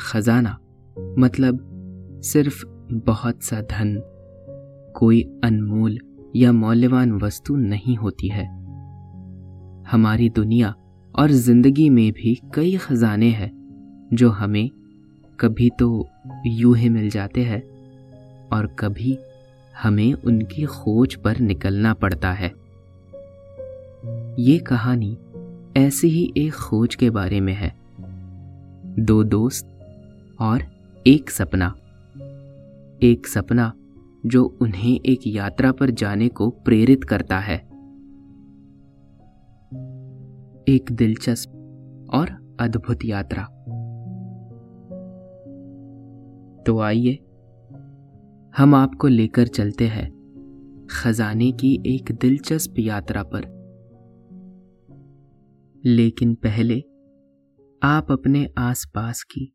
खजाना। 0.00 0.56
मतलब 1.18 1.64
सिर्फ़ 2.24 2.64
बहुत 2.92 3.42
सा 3.42 3.60
धन। 3.60 3.96
कोई 4.96 5.22
अनमोल 5.44 5.98
या 6.36 6.52
मौल्यवान 6.52 7.12
वस्तु 7.12 7.56
नहीं 7.56 7.96
होती 7.96 8.28
है। 8.28 8.46
हमारी 9.90 10.28
दुनिया 10.30 10.74
और 11.14 11.30
ज़िंदगी 11.30 11.90
में 11.90 12.12
भी 12.12 12.40
कई 12.54 12.76
खजाने 12.76 13.28
हैं, 13.28 13.50
जो 14.12 14.30
हमें 14.30 14.70
कभी 15.40 15.70
तो 15.78 16.08
यूँ 16.46 16.76
ही 16.76 16.88
मिल 16.88 17.10
जाते 17.10 17.44
हैं 17.44 17.62
और 18.52 18.66
कभी 18.66 19.18
हमें 19.82 20.12
उनकी 20.12 20.64
खोज 20.64 21.14
पर 21.14 21.38
निकलना 21.38 21.94
पड़ता 21.94 22.32
है। 22.32 22.52
ये 24.38 24.58
कहानी 24.58 25.16
ऐसी 25.76 26.08
ही 26.08 26.32
एक 26.36 26.54
खोज 26.54 26.94
के 26.94 27.10
बारे 27.10 27.40
में 27.40 27.52
है। 27.52 27.72
दो 28.98 29.24
दोस्त 29.24 29.77
और 30.40 30.62
एक 31.06 31.30
सपना। 31.30 31.66
एक 33.02 33.26
सपना 33.26 33.72
जो 34.26 34.44
उन्हें 34.44 35.00
एक 35.00 35.20
यात्रा 35.26 35.72
पर 35.72 35.90
जाने 35.90 36.28
को 36.28 36.50
प्रेरित 36.50 37.04
करता 37.04 37.38
है। 37.38 37.58
एक 40.68 40.84
दिलचस्प 40.92 41.50
और 42.14 42.56
अद्भुत 42.60 42.98
यात्रा। 43.04 43.42
तो 46.66 46.80
आइए, 46.80 47.12
हम 48.56 48.74
आपको 48.74 49.08
लेकर 49.08 49.46
चलते 49.46 49.86
हैं 49.86 50.18
खजाने 50.90 51.52
की 51.52 51.82
एक 51.86 52.12
दिलचस्प 52.20 52.74
यात्रा 52.78 53.22
पर। 53.22 53.58
लेकिन 55.84 56.34
पहले 56.34 56.80
आप 57.82 58.12
अपने 58.12 58.48
आसपास 58.58 59.22
की 59.22 59.54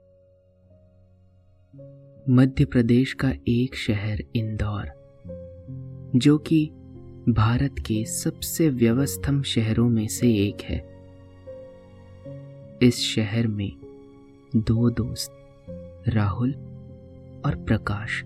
मध्य 2.29 2.65
प्रदेश 2.65 3.13
का 3.13 3.33
एक 3.47 3.75
शहर 3.75 4.23
इंदौर, 4.35 4.87
जो 6.15 6.37
कि 6.37 6.65
भारत 7.29 7.75
के 7.79 8.05
सबसे 8.05 8.69
व्यवस्थम 8.69 9.41
शहरों 9.41 9.89
में 9.89 10.07
से 10.07 10.33
एक 10.33 10.61
है। 10.61 10.85
इस 12.87 12.95
शहर 12.95 13.47
में 13.47 13.71
दो 14.55 14.89
दोस्त, 14.89 15.31
राहुल 16.07 16.51
और 17.45 17.63
प्रकाश, 17.67 18.23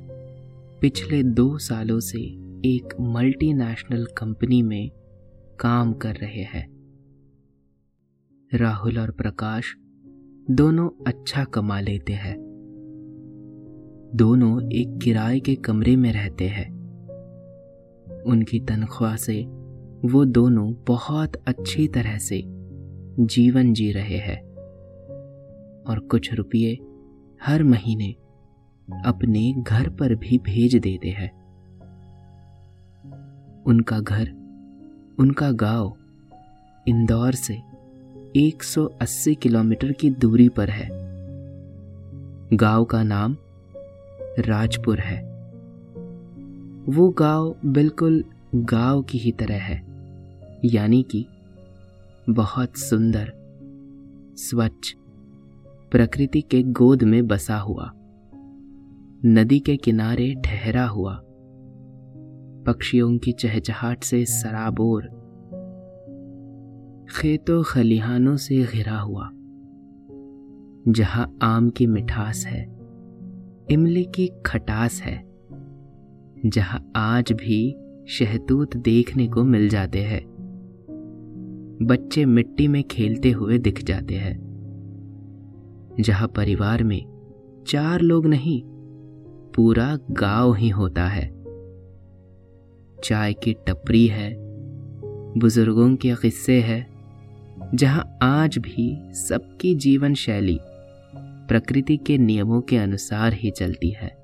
पिछले 0.82 1.24
दो 1.24 1.58
सालों 1.58 2.00
से 2.00 2.20
एक 2.66 2.96
मल्टीनेशनल 3.02 4.06
कंपनी 4.06 4.62
में 4.62 4.92
काम 5.60 5.94
कर 5.94 6.16
रहे 6.16 6.44
हैं। 6.44 6.68
राहुल 8.54 9.00
और 9.00 9.12
प्रकाश 9.12 9.76
दोनों 10.52 10.90
अच्छा 11.08 11.44
कमा 11.44 11.80
लेते 11.80 12.14
हैं। 12.14 12.55
दोनों 14.16 14.72
एक 14.72 15.00
किराए 15.04 15.40
के 15.40 15.56
कमरे 15.56 15.96
में 15.96 16.14
रहते 16.14 16.48
हैं। 16.48 16.70
उनकी 18.24 18.60
तनख्वाह 18.60 19.16
से 19.16 19.44
वो 20.06 20.26
दोनों 20.26 20.74
बहुत 20.88 21.36
अच्छी 21.48 21.88
तरह 21.88 22.18
से 22.18 22.44
जीवन 23.20 23.74
जी 23.74 23.92
रहे 23.92 24.18
हैं 24.18 24.42
और 25.84 26.00
कुछ 26.00 26.34
रुपये 26.34 26.80
हर 27.46 27.64
महीने 27.64 28.16
अपने 29.06 29.54
घर 29.54 29.90
पर 29.90 30.16
भी 30.16 30.38
भेज 30.38 30.76
देते 30.76 31.10
हैं। 31.10 31.32
उनका 33.64 34.00
घर, 34.00 34.30
उनका 35.20 35.52
गाँव 35.52 35.98
इंदौर 36.88 37.34
से 37.34 37.58
180 38.36 39.36
किलोमीटर 39.36 39.92
की 39.92 40.10
दूरी 40.10 40.50
पर 40.50 40.70
है। 40.70 40.90
गाँव 42.54 42.86
का 42.86 43.04
नाम 43.04 43.38
राजपुर 44.40 45.00
है। 45.00 45.22
वो 46.90 47.10
गाँव 47.10 47.56
बिल्कुल 47.66 48.24
गाँव 48.56 49.02
की 49.02 49.18
ही 49.18 49.32
तरह 49.32 49.62
है, 49.62 49.82
यानी 50.66 51.04
कि 51.04 51.26
बहुत 52.30 52.78
सुंदर, 52.78 53.32
स्वच्छ, 54.38 54.94
प्रकृति 55.92 56.42
के 56.42 56.64
गोद 56.64 57.04
में 57.04 57.28
बसा 57.28 57.58
हुआ, 57.58 57.92
नदी 59.26 59.60
के 59.60 59.78
किनारे 59.78 60.34
ठहरा 60.46 60.88
हुआ, 60.88 61.20
पक्षियों 62.68 63.18
की 63.18 63.32
चहचहाट 63.32 64.04
से 64.04 64.26
सराबोर, 64.26 65.04
खेतों 67.12 67.64
खलिहानों 67.64 68.36
से 68.36 68.64
घिरा 68.64 69.00
हुआ, 69.00 69.30
जहाँ 70.88 71.38
आम 71.42 71.70
की 71.70 71.88
मिठास 71.88 72.46
है। 72.46 72.75
इमली 73.72 74.04
की 74.06 74.28
खटास 74.46 75.02
है, 75.02 75.24
जहाँ 76.46 76.92
आज 76.96 77.32
भी 77.32 77.76
शहतूत 78.10 78.76
देखने 78.78 79.28
को 79.28 79.44
मिल 79.44 79.68
जाते 79.70 80.04
हैं। 80.04 80.22
बच्चे 81.82 82.26
मिट्टी 82.26 82.68
में 82.68 82.84
खेलते 82.84 83.32
हुए 83.32 83.58
दिख 83.58 83.84
जाते 83.84 84.16
हैं, 84.16 84.36
जहाँ 86.00 86.28
परिवार 86.28 86.84
में 86.84 87.02
चार 87.68 88.02
लोग 88.02 88.26
नहीं, 88.26 88.62
पूरा 89.56 89.98
गाँव 90.12 90.54
ही 90.56 90.70
होता 90.70 91.08
है। 91.08 91.28
चाय 93.04 93.34
की 93.34 93.54
टपरी 93.68 94.06
है, 94.08 94.34
बुज़ुर्गों 95.38 95.96
के 95.96 96.16
किस्से 96.16 96.60
है, 96.62 96.86
जहाँ 97.76 98.18
आज 98.22 98.58
भी 98.58 99.14
सबकी 99.14 99.76
जीवन 99.76 100.14
शैली 100.14 100.60
प्रकृति 101.48 101.98
के 101.98 102.18
नियमों 102.18 102.62
के 102.62 102.78
अनुसार 102.78 103.34
ही 103.34 103.52
चलती 103.52 103.90
है। 103.90 104.18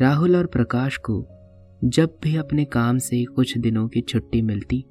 राहुल 0.00 0.36
और 0.36 0.46
प्रकाश 0.46 0.96
को 0.96 1.26
जब 1.84 2.18
भी 2.22 2.36
अपने 2.36 2.64
काम 2.64 2.98
से 2.98 3.24
कुछ 3.24 3.58
दिनों 3.58 3.88
की 3.88 4.00
छुट्टी 4.00 4.42
मिलती, 4.42 4.84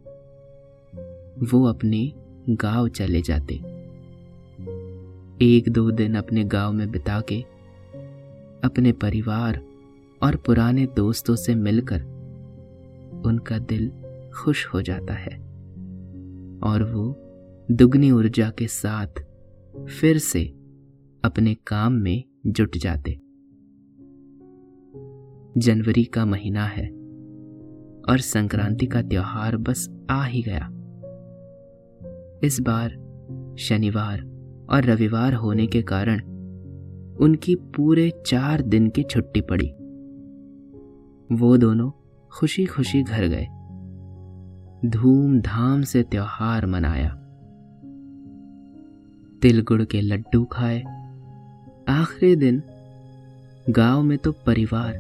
वो 1.52 1.68
अपने 1.68 2.14
गाँव 2.50 2.88
चले 2.88 3.22
जाते। 3.22 3.56
एक 5.46 5.70
दो 5.70 5.92
दिन 5.92 6.16
अपने 6.16 6.44
गाँव 6.44 6.74
में 6.74 6.92
बिता 6.92 7.22
के 7.22 7.42
अपने 8.64 8.92
परिवार 8.92 9.62
और 10.24 10.36
पुराने 10.36 10.86
दोस्तों 10.86 11.36
से 11.36 11.56
मिलकर 11.56 12.02
उनका 13.26 13.58
दिल 13.58 13.92
खुश 14.36 14.68
हो 14.68 14.82
जाता 14.82 15.14
है 15.14 15.38
और 16.64 16.84
वो 16.84 17.16
दुगनी 17.72 18.12
ऊर्जा 18.12 18.50
के 18.50 18.68
साथ 18.68 19.27
फिर 19.86 20.18
से 20.18 20.46
अपने 21.24 21.54
काम 21.68 21.94
में 21.94 22.24
जुट 22.48 22.78
जाते। 22.78 23.12
जनवरी 25.58 26.04
का 26.04 26.26
महीना 26.26 26.66
है 26.66 26.88
और 28.10 28.18
संक्रांति 28.18 28.86
का 28.86 29.02
त्योहार 29.02 29.58
बस 29.58 29.90
आ 30.10 30.24
ही 30.24 30.42
गया। 30.42 30.70
इस 32.44 32.62
बार 32.62 32.90
शनिवार 33.60 34.22
और 34.70 34.84
रविवार 34.84 35.34
होने 35.34 35.68
के 35.68 35.82
कारण 35.82 36.20
उनकी 37.16 37.56
पूरे 37.56 38.24
चार 38.26 38.62
दिन 38.62 38.90
की 38.90 39.04
छुट्टी 39.04 39.42
पड़ी। 39.42 39.72
वो 41.36 41.58
दोनों 41.58 41.92
खुशी 42.40 42.66
खुशी 42.66 43.04
घर 43.04 43.28
गए। 43.28 43.48
धूमधाम 44.90 45.82
से 45.82 46.04
त्योहार 46.04 46.66
मनाया। 46.66 47.24
तिल 49.42 49.62
गुड़ 49.62 49.84
के 49.84 50.02
लड्डू 50.02 50.46
खाए। 50.46 50.84
आखिरी 51.90 52.36
दिन 52.36 52.64
गाँव 53.70 54.02
में 54.02 54.18
तो 54.18 54.32
परिवार 54.32 54.94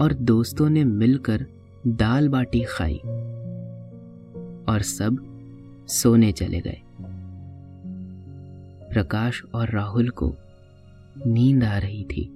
और 0.00 0.12
दोस्तों 0.12 0.70
ने 0.70 0.84
मिलकर 0.84 1.46
दाल 1.86 2.28
बाटी 2.28 2.60
खाई 2.60 2.96
और 4.68 4.82
सब 4.82 5.16
सोने 5.88 6.32
चले 6.32 6.60
गए। 6.60 6.82
प्रकाश 8.92 9.42
और 9.54 9.70
राहुल 9.70 10.08
को 10.08 10.34
नींद 11.26 11.64
आ 11.64 11.78
रही 11.78 12.04
थी। 12.04 12.26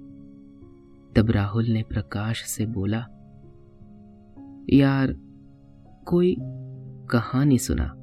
तब 1.15 1.31
राहुल 1.31 1.65
ने 1.65 1.83
प्रकाश 1.83 2.43
से 2.45 2.65
बोला, 2.65 3.07
यार, 4.69 5.15
कोई 6.05 6.35
कहानी 7.09 7.57
सुना। 7.57 7.93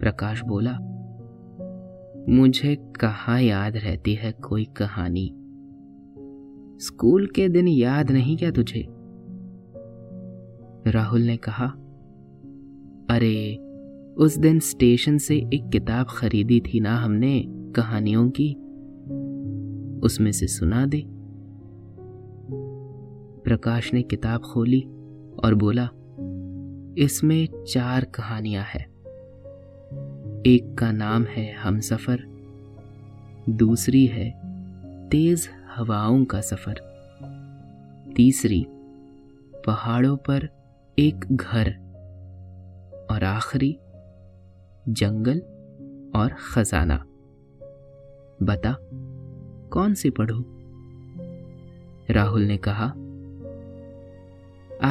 प्रकाश 0.00 0.42
बोला 0.42 0.78
मुझे 2.28 2.76
कहा 2.76 3.38
याद 3.38 3.76
रहती 3.76 4.14
है 4.14 4.32
कोई 4.32 4.64
कहानी? 4.64 5.34
स्कूल 6.80 7.26
के 7.26 7.48
दिन 7.48 7.68
याद 7.68 8.10
नहीं 8.10 8.36
क्या 8.36 8.50
तुझे? 8.50 8.86
राहुल 10.90 11.20
ने 11.20 11.36
कहा, 11.36 11.66
अरे, 13.16 13.56
उस 14.18 14.38
दिन 14.38 14.58
स्टेशन 14.58 15.18
से 15.18 15.36
एक 15.36 15.70
किताब 15.72 16.06
खरीदी 16.10 16.60
थी 16.60 16.80
ना 16.80 16.96
हमने 16.96 17.44
कहानियों 17.48 18.30
की? 18.30 18.54
उसमें 20.00 20.32
से 20.32 20.46
सुना 20.46 20.86
दे. 20.86 21.04
प्रकाश 23.44 23.94
ने 23.94 24.02
किताब 24.02 24.40
खोली 24.40 24.80
और 25.44 25.54
बोला, 25.54 25.88
इसमें 26.98 27.48
चार 27.64 28.04
कहानियाँ 28.04 28.64
हैं। 28.64 28.99
एक 30.46 30.78
का 30.78 30.92
नाम 30.92 31.24
है 31.24 31.52
हम 31.52 31.80
सफ़र 31.80 32.20
दूसरी 33.48 34.06
है 34.06 34.30
तेज 35.08 35.48
हवाओं 35.76 36.24
का 36.24 36.40
सफ़र, 36.40 36.80
तीसरी 38.16 38.66
पहाड़ों 39.66 40.16
पर 40.16 40.48
एक 40.98 41.24
घर 41.32 41.68
और 43.10 43.24
आखिरी 43.24 43.78
जंगल 44.88 45.40
और 46.18 46.36
खजाना। 46.54 46.96
बता, 48.42 48.76
कौन 49.70 49.94
सी 49.94 50.10
पढ़ू? 50.10 50.44
राहुल 52.10 52.42
ने 52.42 52.56
कहा, 52.56 52.86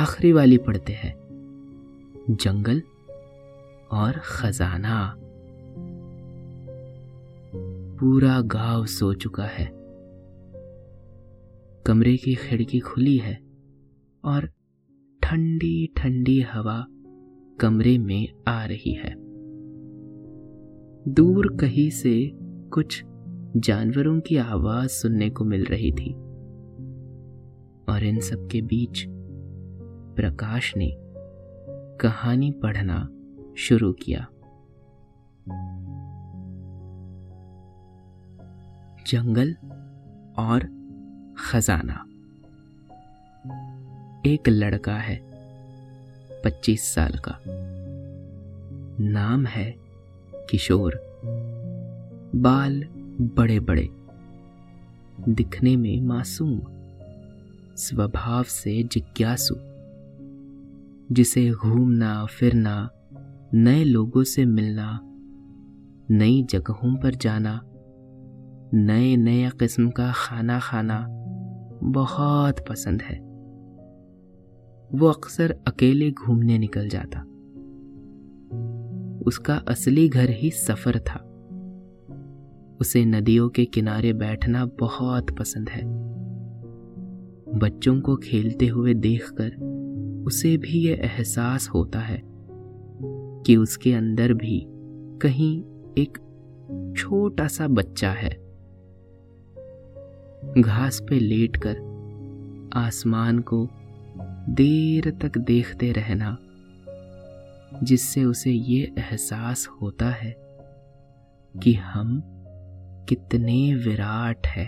आखिरी 0.02 0.32
वाली 0.32 0.58
पढ़ते 0.58 0.94
हैं, 0.94 1.16
जंगल 2.30 2.82
और 3.92 4.22
खजाना। 4.26 5.16
पूरा 8.00 8.42
गाँव 8.42 8.86
सो 8.86 9.14
चुका 9.14 9.44
है। 9.44 9.66
कमरे 11.86 12.18
की 12.18 12.36
खिड़की 12.36 12.80
खुली 12.80 13.18
है 13.18 13.42
और 14.26 14.50
ठंडी 15.24 15.94
ठंडी 15.98 16.42
हवा 16.42 16.86
कमरे 17.60 17.98
में 17.98 18.28
आ 18.48 18.66
रही 18.66 18.94
है। 18.94 19.16
दूर 21.14 21.58
कहीं 21.60 21.90
से 21.90 22.32
कुछ 22.74 23.04
जानवरों 23.58 24.20
की 24.20 24.38
आवाज़ 24.38 24.90
सुनने 24.90 25.30
को 25.30 25.46
मिल 25.46 25.66
रही 25.66 25.92
थी 25.92 26.14
और 27.90 28.04
इन 28.04 28.20
सब 28.20 28.48
के 28.48 28.62
बीच 28.62 29.06
प्रकाश 30.16 30.74
ने 30.78 30.92
कहानी 31.98 32.52
पढ़ना 32.52 33.10
शुरू 33.58 33.94
किया। 33.94 34.28
जंगल 39.08 39.56
और 40.38 40.60
खजाना। 41.38 42.06
एक 44.26 44.50
लड़का 44.50 44.96
है, 44.96 45.20
पच्चीस 46.46 46.84
साल 46.84 47.12
का। 47.12 47.40
नाम 49.00 49.46
है 49.46 49.76
किशोर। 50.34 50.92
बाल 52.36 52.84
बड़े 53.22 53.60
बड़े 53.60 53.90
दिखने 55.30 55.76
में 55.76 56.02
मासूम, 56.02 56.62
स्वभाव 57.76 58.44
से 58.44 58.84
जिज्ञासु, 58.84 59.56
जिसे 61.12 61.52
घूमना, 61.52 62.26
फिरना, 62.26 62.90
नए 63.54 63.84
लोगों 63.84 64.24
से 64.24 64.46
मिलना, 64.46 65.00
नई 66.12 66.44
जगहों 66.44 66.96
पर 66.96 67.16
जाना 67.16 67.69
नए 68.74 69.16
नए 69.18 69.50
किस्म 69.50 69.90
का 69.90 70.12
खाना 70.16 70.60
खाना 70.60 71.08
बहुत 71.84 72.60
पसंद 72.70 73.02
है। 73.02 73.20
वो 75.00 75.08
अक्सर 75.08 75.52
अकेले 75.68 76.12
घूमने 76.12 76.58
निकल 76.58 76.90
जाता। 76.90 77.20
उसका 79.28 79.56
असली 79.56 80.10
घर 80.10 80.30
ही 80.30 80.50
सफ़र 80.50 81.00
था। 81.00 81.26
उसे 82.82 83.06
नदियों 83.06 83.50
के 83.50 83.66
किनारे 83.66 84.14
बैठना 84.14 84.66
बहुत 84.66 85.38
पसंद 85.40 85.70
है। 85.70 85.82
बच्चों 87.60 88.02
को 88.02 88.16
खेलते 88.16 88.68
हुए 88.68 88.94
देखकर 88.94 89.52
उसे 90.28 90.58
भी 90.58 90.88
यह 90.88 90.94
एहसास 90.94 91.70
होता 91.70 92.00
है 92.00 92.22
कि 93.46 93.56
उसके 93.56 93.94
अंदर 93.94 94.34
भी 94.34 94.66
कहीं 95.22 95.64
एक 95.98 96.18
छोटा 96.98 97.48
सा 97.48 97.68
बच्चा 97.68 98.12
है। 98.12 98.49
घास 100.46 101.00
पे 101.10 101.20
लेटकर 101.20 101.78
आसमान 102.74 103.40
को 103.40 103.70
देर 104.50 105.12
तक 105.12 105.38
देखते 105.38 105.92
रहना, 105.92 106.38
जिससे 107.84 108.24
उसे 108.24 108.52
ये 108.52 108.92
एहसास 108.98 109.68
होता 109.68 110.10
है 110.10 110.36
कि 111.64 111.74
हम 111.74 112.24
कितने 113.10 113.76
विराट 113.76 114.48
है 114.48 114.68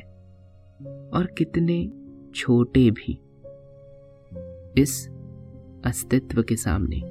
और 1.14 1.36
कितने 1.38 1.92
छोटे 2.36 2.92
भी 2.92 3.20
इस 4.82 5.10
अस्तित्व 5.86 6.44
के 6.44 6.56
सामने। 6.56 7.02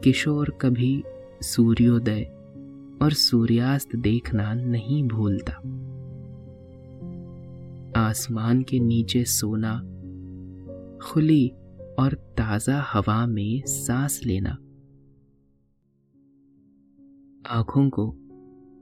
किशोर 0.00 0.58
कभी 0.60 1.04
सूर्योदय 1.42 2.22
और 3.02 3.12
सूर्यास्त 3.12 3.96
देखना 3.96 4.54
नहीं 4.54 5.08
भूलता। 5.08 5.78
आसमान 7.96 8.62
के 8.62 8.78
नीचे 8.80 9.24
सोना, 9.24 9.78
खुली 11.02 11.48
और 11.98 12.14
ताज़ा 12.14 12.84
हवा 12.92 13.26
में 13.26 13.62
सांस 13.66 14.20
लेना। 14.26 14.50
आँखों 17.50 17.90
को 17.90 18.10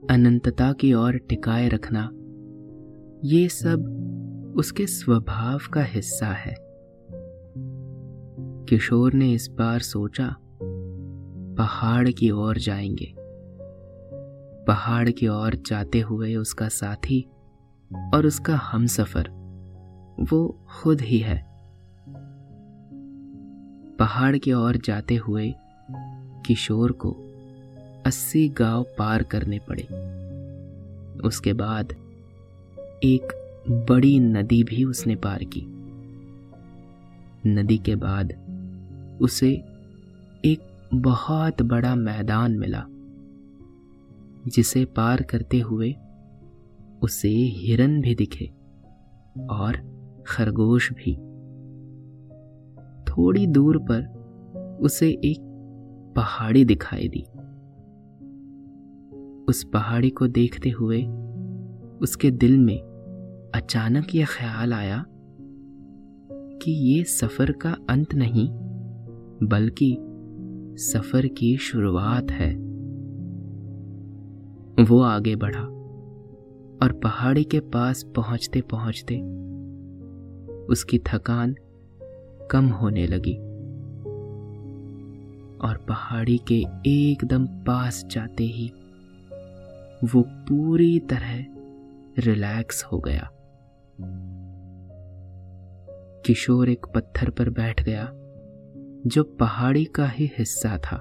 अनंतता 0.09 0.73
की 0.73 0.93
ओर 0.93 1.17
टिकाए 1.17 1.69
रखना, 1.69 2.09
ये 3.23 3.49
सब 3.49 3.97
उसके 4.57 4.87
स्वभाव 4.87 5.59
का 5.73 5.83
हिस्सा 5.83 6.27
है। 6.27 6.55
किशोर 8.69 9.13
ने 9.13 9.33
इस 9.33 9.47
बार 9.47 9.79
सोचा, 9.79 10.35
पहाड़ 11.57 12.09
की 12.09 12.31
ओर 12.31 12.57
जाएँगे। 12.57 13.15
पहाड़ 14.65 15.09
की 15.09 15.27
ओर 15.27 15.55
जाते 15.55 15.99
हुए 15.99 16.35
उसका 16.35 16.67
साथी 16.67 17.29
और 18.13 18.25
उसका 18.25 18.55
हम 18.55 18.85
सफ़र 18.85 19.29
वो 20.19 20.65
खुद 20.81 21.01
ही 21.01 21.17
है। 21.17 21.51
पहाड़ 23.99 24.37
की 24.37 24.53
ओर 24.53 24.77
जाते 24.77 25.15
हुए 25.15 25.55
किशोर 26.45 26.91
को 26.91 27.11
अस्सी 28.05 28.49
गाँव 28.49 28.85
पार 28.97 29.23
करने 29.23 29.59
पड़े। 29.59 29.83
उसके 31.27 31.53
बाद 31.53 31.93
एक 33.03 33.37
बड़ी 33.89 34.19
नदी 34.19 34.63
भी 34.63 34.83
उसने 34.83 35.15
पार 35.15 35.43
की। 35.43 35.63
नदी 37.47 37.77
के 37.77 37.95
बाद 37.95 38.33
उसे 39.21 39.51
एक 40.45 40.89
बहुत 40.93 41.61
बड़ा 41.61 41.95
मैदान 41.95 42.51
मिला, 42.51 42.85
जिसे 44.47 44.85
पार 44.85 45.21
करते 45.21 45.59
हुए 45.59 45.95
उसे 47.01 47.29
हिरन 47.29 48.01
भी 48.01 48.15
दिखे 48.15 48.45
और 49.49 49.77
खरगोश 50.27 50.91
भी। 50.93 51.15
थोड़ी 53.11 53.47
दूर 53.47 53.77
पर 53.77 54.21
उसे 54.81 55.09
एक 55.09 55.37
पहाड़ी 56.15 56.65
दिखाई 56.65 57.07
दी। 57.07 57.21
उस 59.49 59.63
पहाड़ी 59.63 60.09
को 60.09 60.27
देखते 60.27 60.69
हुए 60.69 61.03
उसके 62.01 62.31
दिल 62.31 62.59
में 62.59 62.77
अचानक 63.55 64.15
यह 64.15 64.25
ख्याल 64.25 64.73
आया 64.73 65.05
कि 66.61 66.71
ये 66.71 67.03
सफ़र 67.03 67.51
का 67.51 67.77
अंत 67.89 68.15
नहीं, 68.15 68.49
बल्कि 69.43 69.97
सफ़र 70.77 71.27
की 71.27 71.57
शुरुआत 71.57 72.31
है। 72.31 72.55
वो 74.83 75.01
आगे 75.01 75.35
बढ़ा। 75.35 75.80
और 76.83 76.91
पहाड़ी 76.91 77.43
के 77.43 77.59
पास 77.59 78.03
पहुँचते 78.03 78.61
पहुँचते 78.61 79.19
उसकी 80.65 80.99
थकान 80.99 81.55
कम 82.51 82.65
होने 82.65 83.07
लगी 83.07 83.35
और 85.67 85.77
पहाड़ी 85.89 86.37
के 86.51 86.65
एकदम 86.87 87.47
पास 87.47 88.05
जाते 88.11 88.43
ही 88.43 88.73
वो 90.03 90.23
पूरी 90.27 90.99
तरह 90.99 91.45
रिलैक्स 92.19 92.83
हो 92.83 92.99
गया। 92.99 93.29
किशोर 96.25 96.69
एक 96.69 96.85
पत्थर 96.85 97.29
पर 97.29 97.49
बैठ 97.49 97.83
गया, 97.83 98.11
जो 99.07 99.23
पहाड़ी 99.23 99.85
का 99.85 100.07
ही 100.07 100.31
हिस्सा 100.37 100.77
था। 100.77 100.97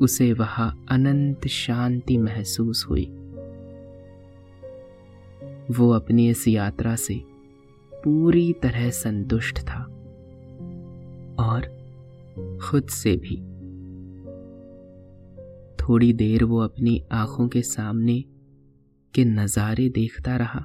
उसे 0.00 0.32
वहाँ 0.32 0.86
अनंत 0.90 1.46
शांति 1.46 2.18
महसूस 2.18 2.86
हुई। 2.90 3.14
वो 5.70 5.90
अपनी 5.90 6.28
इस 6.28 6.48
यात्रा 6.48 6.96
से 6.96 7.20
पूरी 7.94 8.52
तरह 8.52 8.90
संतुष्ट 8.90 9.58
था 9.58 9.82
और 11.38 11.78
खुद 12.62 12.88
से 12.88 13.16
भी। 13.16 13.36
थोड़ी 15.76 16.12
देर 16.12 16.44
वो 16.44 16.58
अपनी 16.58 17.04
आँखों 17.12 17.48
के 17.48 17.62
सामने 17.62 18.24
के 19.14 19.24
नज़ारे 19.24 19.88
देखता 19.88 20.36
रहा। 20.36 20.60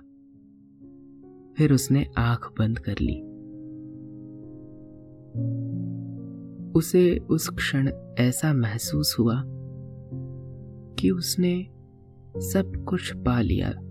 फिर 1.58 1.74
उसने 1.74 2.06
आँख 2.18 2.52
बंद 2.60 2.80
कर 2.80 2.96
ली। 3.02 3.22
उसे 6.72 7.18
उस 7.18 7.50
क्षण 7.50 7.90
ऐसा 8.20 8.54
महसूस 8.54 9.16
हुआ 9.20 9.44
कि 11.00 11.12
उसने 11.12 11.68
सब 12.38 12.86
कुछ 12.90 13.14
पा 13.16 13.42
लिया। 13.42 13.83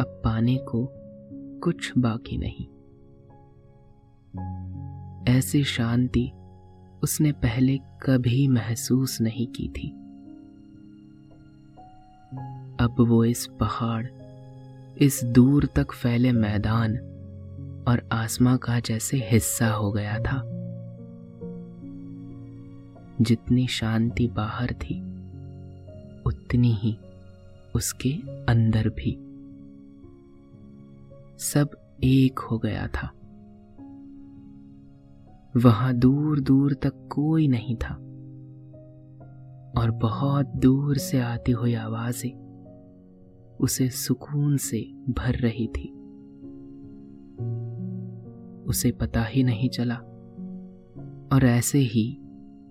अब 0.00 0.22
पाने 0.24 0.56
को 0.56 0.88
कुछ 1.60 1.98
बाकी 1.98 2.36
नहीं। 2.36 2.66
ऐसी 5.34 5.64
शांति 5.64 6.32
उसने 7.02 7.32
पहले 7.32 7.78
कभी 7.78 8.48
महसूस 8.48 9.20
नहीं 9.20 9.46
की 9.46 9.68
थी। 9.68 9.88
अब 12.80 12.94
वो 13.00 13.24
इस 13.24 13.46
पहाड़, 13.60 14.06
इस 14.98 15.24
दूर 15.24 15.66
तक 15.66 15.92
फैले 15.92 16.32
मैदान 16.32 16.96
और 17.88 18.08
आसमां 18.12 18.58
का 18.58 18.80
जैसे 18.80 19.16
हिस्सा 19.16 19.68
हो 19.68 19.92
गया 19.92 20.18
था। 20.18 20.42
जितनी 23.20 23.66
शांति 23.66 24.28
बाहर 24.28 24.66
थी, 24.66 25.00
उतनी 26.26 26.72
ही 26.72 26.98
उसके 27.74 28.10
अंदर 28.48 28.88
भी। 28.88 29.31
सब 31.42 31.70
एक 32.04 32.38
हो 32.38 32.58
गया 32.58 32.86
था। 32.86 33.06
वहाँ 35.56 35.94
दूर 35.94 36.40
दूर 36.40 36.74
तक 36.74 37.08
कोई 37.12 37.48
नहीं 37.48 37.76
था। 37.76 37.94
और 39.80 39.90
बहुत 39.90 40.46
दूर 40.46 40.96
से 40.96 41.20
आती 41.20 41.52
हुई 41.52 41.74
आवाज़ें 41.74 42.42
उसे 43.60 43.90
सुकून 43.90 44.56
से 44.56 44.80
भर 45.08 45.34
रही 45.34 45.66
थी। 45.66 45.88
उसे 48.62 48.90
पता 48.90 49.24
ही 49.24 49.42
नहीं 49.42 49.68
चला। 49.68 49.96
और 51.32 51.44
ऐसे 51.44 51.78
ही 51.78 52.12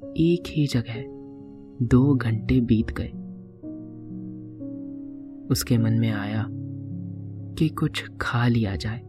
एक 0.03 0.43
ही 0.47 0.67
जगह 0.67 1.03
दो 1.85 2.15
घंटे 2.15 2.61
बीत 2.61 2.91
गए। 2.91 3.11
उसके 5.47 5.77
मन 5.77 5.93
में 5.93 6.11
आया 6.11 6.47
कि 7.57 7.69
कुछ 7.69 8.03
खा 8.21 8.47
लिया 8.47 8.75
जाए। 8.75 8.99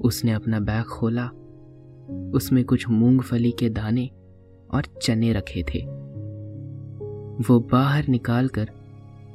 उसने 0.00 0.32
अपना 0.32 0.60
बैग 0.60 0.84
खोला। 0.84 1.30
उसमें 2.34 2.64
कुछ 2.64 2.88
मूंगफली 2.88 3.50
के 3.50 3.68
दाने 3.68 4.10
और 4.70 4.82
चने 5.02 5.32
रखे 5.32 5.62
थे। 5.62 5.78
वो 7.48 7.60
बाहर 7.60 8.08
निकालकर 8.08 8.70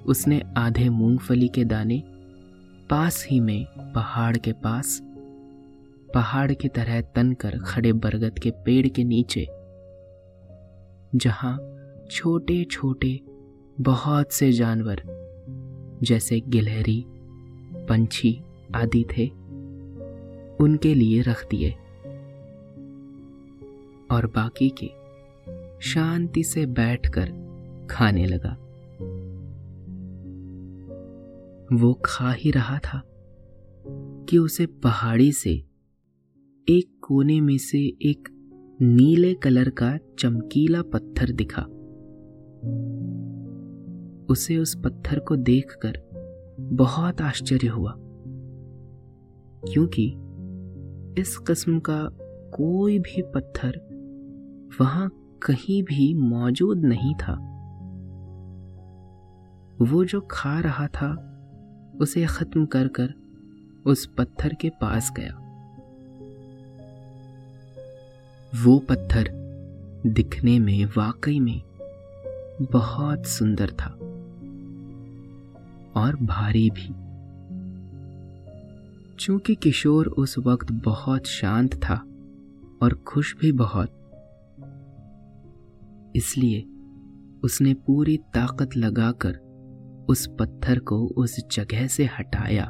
उसने 0.06 0.42
आधे 0.58 0.90
मूंगफली 0.90 1.48
के 1.48 1.66
दाने 1.66 2.04
पास 2.90 3.28
ही 3.30 3.40
में 3.40 3.66
पहाड़ 3.96 4.38
के 4.38 4.52
पास, 4.52 5.00
पहाड़ 6.14 6.54
की 6.54 6.68
तरह 6.68 7.02
तनकर 7.02 7.58
खड़े 7.58 7.94
बरगद 7.94 8.40
के 8.40 8.52
पेड़ 8.52 8.88
के 8.88 9.04
नीचे, 9.04 9.48
जहाँ 11.16 11.76
छोटे 12.12 12.64
छोटे 12.64 13.20
बहुत 13.80 14.32
से 14.32 14.52
जानवर, 14.52 15.02
जैसे 16.04 16.40
गिलहरी 16.40 17.06
पंछी 17.90 18.42
आदि 18.76 19.06
थे। 19.18 19.28
उनके 20.60 20.94
लिए 20.94 21.22
रख 21.22 21.48
दिए। 21.50 21.72
और 24.12 24.26
बाकी 24.26 24.74
के 24.84 24.92
शांति 25.82 26.44
से 26.44 26.66
बैठकर 26.66 27.50
खाने 27.92 28.26
लगा। 28.26 28.58
वो 31.74 31.94
खा 32.06 32.32
ही 32.32 32.52
रहा 32.52 32.80
था 32.80 33.04
कि 34.30 34.38
उसे 34.38 34.66
पहाड़ी 34.66 35.32
से 35.32 35.52
एक 36.70 37.00
कोने 37.02 37.42
में 37.42 37.58
से 37.58 37.80
एक 37.80 38.30
नीले 38.82 39.34
कलर 39.34 39.70
का 39.70 40.00
चमकीला 40.20 40.82
पत्थर 40.82 41.32
दिखा। 41.32 41.62
उसे 44.30 44.58
उस 44.58 44.76
पत्थर 44.76 45.20
को 45.20 45.36
देखकर 45.36 46.09
बहुत 46.60 47.22
आश्चर्य 47.22 47.68
हुआ, 47.68 47.94
क्योंकि 49.72 50.08
इस 51.22 51.38
किस्म 51.38 51.80
का 51.80 52.10
कोई 52.54 53.00
भी 53.00 53.22
पत्थर 53.22 53.80
वहाँ 54.82 55.10
कहीं 55.44 55.84
भी 55.84 56.14
मौजूद 56.14 56.82
नहीं 56.86 57.16
था। 57.16 57.34
वो 59.82 60.06
जो 60.06 60.28
खा 60.32 60.60
रहा 60.60 60.88
था, 60.88 61.26
उसे 62.02 62.26
खत्म 62.26 62.66
कर 62.66 62.88
कर 62.88 63.14
उस 63.86 64.06
पत्थर 64.06 64.54
के 64.54 64.70
पास 64.70 65.12
गया। 65.18 65.36
वो 68.64 68.80
पत्थर 68.80 69.30
दिखने 70.06 70.60
में 70.60 70.86
वाकई 70.86 71.40
में 71.40 71.62
बहुत 72.62 73.26
सुंदर 73.26 73.70
था। 73.70 73.99
और 76.00 76.16
भारी 76.24 76.70
भी। 76.70 76.88
चूँकि 79.18 79.56
किशोर 79.56 80.08
उस 80.08 80.38
वक्त 80.38 80.72
बहुत 80.84 81.26
शांत 81.28 81.76
था 81.76 81.96
और 82.82 82.94
खुश 83.08 83.36
भी 83.38 83.52
बहुत, 83.52 83.90
इसलिए 86.16 86.62
उसने 87.44 87.74
पूरी 87.88 88.18
ताकत 88.34 88.76
लगाकर 88.78 89.38
उस 90.10 90.26
पत्थर 90.40 90.80
को 90.80 90.98
उस 91.18 91.36
जगह 91.52 91.88
से 91.88 92.06
हटाया। 92.20 92.64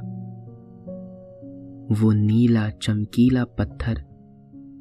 वो 1.94 2.12
नीला, 2.14 2.70
चमकीला 2.70 3.44
पत्थर 3.60 4.04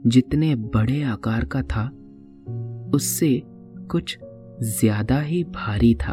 जितने 0.06 0.54
बड़े 0.54 1.02
आकार 1.02 1.44
का 1.44 1.62
था, 1.64 1.84
उससे 2.94 3.30
कुछ 3.90 4.18
ज़्यादा 4.62 5.20
ही 5.20 5.42
भारी 5.46 5.94
था। 5.94 6.12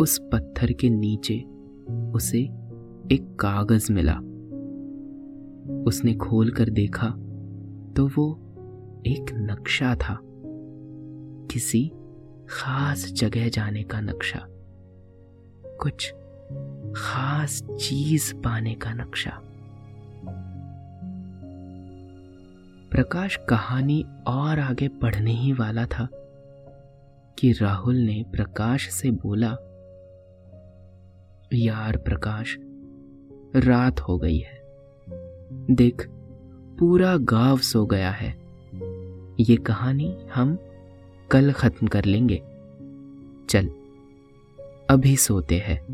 उस 0.00 0.18
पत्थर 0.32 0.72
के 0.72 0.88
नीचे 0.90 1.38
उसे 2.14 2.38
एक 3.12 3.36
कागज़ 3.40 3.92
मिला। 3.92 4.14
उसने 5.86 6.14
खोलकर 6.14 6.70
देखा 6.70 7.08
तो 7.96 8.06
वो 8.06 8.32
एक 9.06 9.32
नक्शा 9.32 9.94
था, 9.94 10.18
किसी 11.50 11.92
खास 12.50 13.06
जगह 13.12 13.48
जाने 13.48 13.82
का 13.82 14.00
नक्शा, 14.00 14.46
कुछ 15.80 16.12
खास 16.96 17.62
चीज़ 17.62 18.34
पाने 18.34 18.74
का 18.74 18.92
नक्शा। 18.94 19.40
प्रकाश 22.90 23.38
कहानी 23.48 24.04
और 24.26 24.58
आगे 24.58 24.88
पढ़ने 24.88 25.32
ही 25.32 25.52
वाला 25.52 25.86
था 25.86 26.08
कि 27.38 27.52
राहुल 27.52 27.96
ने 27.96 28.24
प्रकाश 28.32 28.88
से 28.90 29.10
बोला 29.10 29.56
यार 31.52 31.96
प्रकाश, 31.96 32.56
रात 33.56 34.00
हो 34.00 34.18
गई 34.18 34.38
है। 34.38 34.62
देख, 35.70 36.08
पूरा 36.78 37.16
गाँव 37.16 37.58
सो 37.58 37.86
गया 37.86 38.10
है। 38.10 38.30
ये 39.40 39.56
कहानी 39.56 40.18
हम 40.34 40.58
कल 41.30 41.52
खत्म 41.52 41.86
कर 41.86 42.04
लेंगे। 42.04 42.42
चल, 43.50 43.68
अभी 44.90 45.16
सोते 45.16 45.58
हैं। 45.58 45.86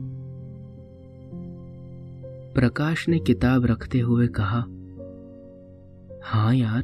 प्रकाश 2.55 3.09
ने 3.09 3.19
किताब 3.19 3.67
रखते 3.67 3.99
हुए 4.01 4.27
कहा 4.27 4.61
हाँ 6.25 6.55
यार, 6.55 6.83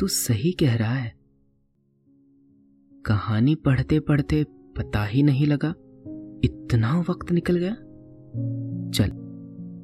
तू 0.00 0.06
सही 0.06 0.52
कह 0.52 0.76
रहा 0.76 0.94
है। 0.94 1.14
कहानी 3.06 3.54
पढ़ते 3.54 4.00
पढ़ते 4.00 4.44
पता 4.76 5.04
ही 5.04 5.22
नहीं 5.22 5.46
लगा। 5.46 5.74
इतना 6.44 7.00
वक्त 7.00 7.32
निकल 7.32 7.56
गया? 7.56 7.74
चल, 8.90 9.12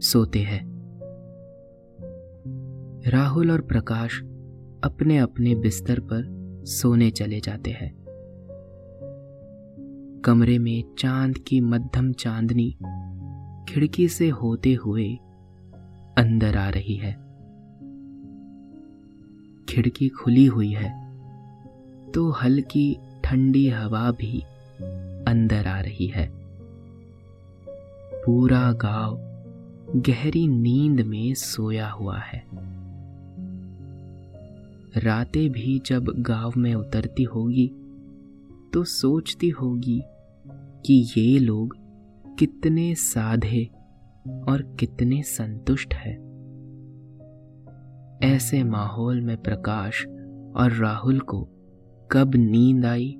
सोते 0.00 0.38
हैं। 0.38 0.74
राहुल 3.06 3.50
और 3.50 3.60
प्रकाश 3.60 4.20
अपने 4.84 5.18
अपने 5.18 5.54
बिस्तर 5.54 6.00
पर 6.00 6.34
सोने 6.66 7.10
चले 7.10 7.40
जाते 7.40 7.70
हैं। 7.70 8.04
कमरे 10.24 10.58
में 10.58 10.84
चाँद 10.98 11.38
की 11.38 11.60
मध्यम 11.60 12.12
चांदनी 12.12 12.76
खिड़की 13.68 14.08
से 14.08 14.28
होते 14.28 14.74
हुए 14.74 15.14
अंदर 16.18 16.56
आ 16.56 16.68
रही 16.68 16.96
है। 16.96 17.12
खिड़की 19.68 20.08
खुली 20.08 20.46
हुई 20.46 20.70
है 20.70 21.04
तो 22.12 22.30
हल्की 22.30 22.98
ठंडी 23.24 23.68
हवा 23.68 24.10
भी 24.10 24.40
अंदर 25.26 25.66
आ 25.66 25.80
रही 25.80 26.06
है। 26.06 26.43
पूरा 28.26 28.72
गाँव 28.72 29.16
गहरी 29.96 30.46
नींद 30.48 31.00
में 31.00 31.34
सोया 31.34 31.88
हुआ 31.90 32.18
है। 32.18 32.42
रातें 34.96 35.50
भी 35.52 35.82
जब 35.86 36.04
गाँव 36.18 36.52
में 36.56 36.74
उतरती 36.74 37.22
होगी 37.22 37.66
तो 38.72 38.84
सोचती 38.84 39.48
होगी 39.48 40.02
कि 40.86 41.08
ये 41.16 41.38
लोग 41.38 41.76
कितने 42.38 42.94
साधे 42.94 43.64
और 44.48 44.76
कितने 44.80 45.22
संतुष्ट 45.22 45.94
है। 45.94 46.14
ऐसे 48.34 48.64
माहौल 48.64 49.20
में 49.20 49.36
प्रकाश 49.36 50.06
और 50.56 50.72
राहुल 50.72 51.20
को 51.20 51.48
कब 52.10 52.34
नींद 52.34 52.86
आई, 52.86 53.16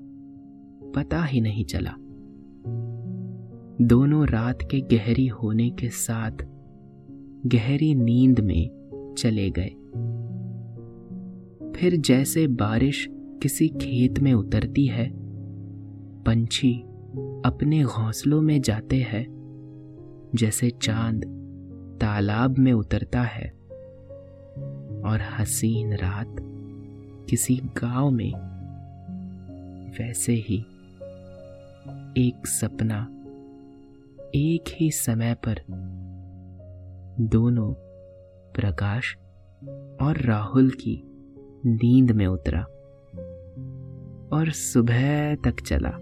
पता 0.97 1.25
ही 1.25 1.41
नहीं 1.41 1.65
चला। 1.65 1.95
दोनों 3.83 4.27
रात 4.29 4.59
के 4.63 4.81
गहरी 4.81 5.27
होने 5.27 5.71
के 5.71 5.89
साथ 5.89 6.31
गहरी 7.47 7.95
नींद 7.95 8.41
में 8.41 9.15
चले 9.19 9.51
गए। 9.51 9.69
फिर 11.73 11.97
जैसे 11.97 12.47
बारिश 12.47 13.09
किसी 13.13 13.69
खेत 13.69 14.19
में 14.19 14.33
उतरती 14.33 14.87
है, 14.87 15.11
पंछी 16.23 16.81
अपने 17.45 17.85
घोंसलों 17.85 18.43
में 18.43 18.63
जाते 18.63 18.97
हैं, 18.97 19.27
जैसे 20.35 20.71
चाँद 20.71 21.25
तालाब 22.01 22.59
में 22.59 22.73
उतरता 22.73 23.23
है, 23.23 23.51
और 25.05 25.19
हसीन 25.39 25.93
रात 25.93 26.37
किसी 27.31 27.57
गाँव 27.57 28.11
में 28.11 28.33
वैसे 29.91 30.33
ही 30.33 30.59
एक 32.29 32.47
सपना 32.47 33.11
एक 34.37 34.65
ही 34.69 34.91
समय 34.91 35.37
पर 35.49 35.61
दोनों 37.21 37.75
प्रकाश 38.53 39.17
और 40.03 40.17
राहुल 40.21 40.71
की 40.71 41.03
नींद 41.67 42.11
में 42.11 42.27
उतरा 42.27 42.63
और 44.37 44.51
सुबह 44.51 45.35
तक 45.35 45.61
चला। 45.61 45.93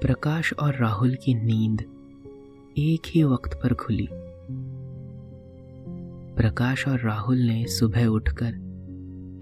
प्रकाश 0.00 0.52
और 0.52 0.74
राहुल 0.74 1.14
की 1.14 1.34
नींद 1.34 1.80
एक 2.78 3.02
ही 3.06 3.22
वक्त 3.22 3.54
पर 3.54 3.74
खुली। 3.74 4.08
प्रकाश 6.36 6.88
और 6.88 7.00
राहुल 7.00 7.38
ने 7.38 7.66
सुबह 7.66 8.06
उठकर 8.06 8.54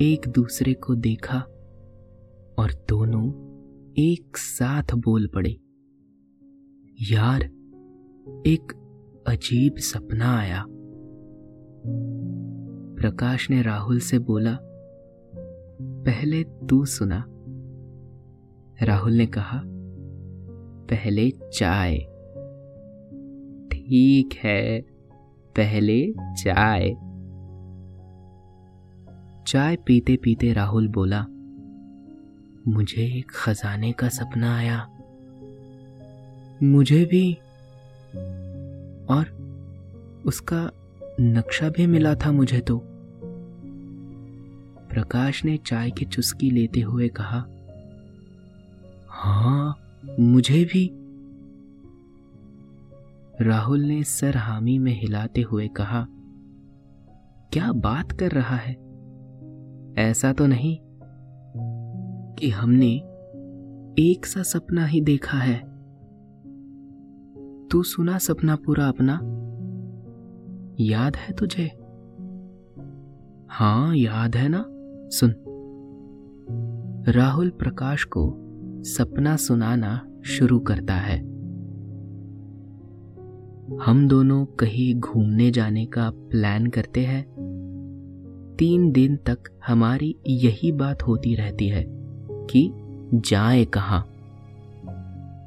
एक 0.00 0.28
दूसरे 0.28 0.74
को 0.74 0.94
देखा 0.94 1.38
और 2.58 2.72
दोनों 2.88 3.45
एक 3.98 4.36
साथ 4.36 4.94
बोल 4.94 5.26
पड़े। 5.26 5.50
यार, 7.12 7.42
एक 8.46 8.72
अजीब 9.26 9.74
सपना 9.76 10.38
आया। 10.38 10.64
प्रकाश 12.98 13.50
ने 13.50 13.62
राहुल 13.62 13.98
से 13.98 14.18
बोला, 14.18 14.58
पहले 15.82 16.44
तू 16.44 16.84
सुना। 16.84 17.24
राहुल 18.82 19.12
ने 19.12 19.26
कहा, 19.26 19.62
पहले 20.90 21.30
चाय। 21.30 21.98
ठीक 23.68 24.28
है, 24.44 24.80
पहले 25.56 26.12
चाय। 26.18 26.90
चाय 29.46 29.76
पीते 29.76 30.16
पीते 30.16 30.52
राहुल 30.52 30.88
बोला 30.88 31.26
मुझे 32.68 33.18
एक 33.18 33.30
खजाने 33.30 33.92
का 33.92 34.08
सपना 34.08 34.56
आया। 34.56 34.88
मुझे 36.62 37.04
भी 37.04 37.34
और 39.08 39.26
उसका 40.26 40.70
नक्शा 41.20 41.68
भी 41.68 41.86
मिला 41.86 42.14
था 42.14 42.32
मुझे 42.32 42.60
तो। 42.60 42.82
प्रकाश 44.90 45.44
ने 45.44 45.56
चाय 45.56 45.90
की 45.90 46.04
चुस्की 46.04 46.50
लेते 46.50 46.80
हुए 46.80 47.08
कहा 47.08 47.46
हाँ 49.08 49.76
मुझे 50.20 50.64
भी। 50.64 50.90
राहुल 53.40 53.80
ने 53.80 54.04
सर 54.04 54.36
हामी 54.36 54.78
में 54.78 55.00
हिलाते 55.00 55.42
हुए 55.42 55.68
कहा, 55.68 56.06
क्या 57.52 57.72
बात 57.72 58.12
कर 58.12 58.30
रहा 58.30 58.56
है? 58.56 58.76
ऐसा 59.98 60.32
तो 60.32 60.46
नहीं। 60.46 60.78
कि 62.38 62.50
हमने 62.50 62.92
एक 63.98 64.26
सा 64.26 64.42
सपना 64.42 64.86
ही 64.86 65.00
देखा 65.00 65.38
है। 65.38 65.76
तू 67.68 67.82
सुना 67.82 68.18
सपना 68.18 68.56
पूरा 68.56 68.88
अपना? 68.88 69.20
याद 70.80 71.16
है 71.16 71.32
तुझे? 71.32 71.66
हाँ 73.48 73.96
याद 73.96 74.36
है 74.36 74.48
ना? 74.48 74.64
सुन। 75.10 75.34
राहुल 77.08 77.50
प्रकाश 77.50 78.04
को 78.04 78.34
सपना 78.82 79.36
सुनाना 79.36 80.08
शुरू 80.24 80.58
करता 80.58 80.94
है। 80.94 81.18
हम 83.80 84.08
दोनों 84.08 84.46
कहीं 84.46 85.00
घूमने 85.00 85.50
जाने 85.50 85.86
का 85.86 86.10
प्लान 86.10 86.66
करते 86.66 87.00
हैं। 87.00 87.36
तीन 88.58 88.92
दिन 88.92 89.16
तक 89.16 89.38
हमारी 89.66 90.16
यही 90.26 90.72
बात 90.72 91.02
होती 91.02 91.34
रहती 91.34 91.68
है। 91.68 91.95
कि 92.50 92.68
जाए 93.20 93.64
कहाँ। 93.64 94.00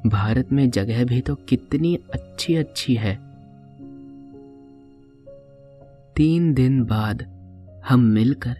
भारत 0.06 0.52
में 0.52 0.68
जगह 0.70 1.04
भी 1.04 1.20
तो 1.20 1.34
कितनी 1.48 1.94
अच्छी 2.14 2.54
अच्छी 2.54 2.94
है। 2.94 3.14
तीन 6.16 6.52
दिन 6.54 6.82
बाद 6.84 7.22
हम 7.88 8.00
मिलकर 8.04 8.56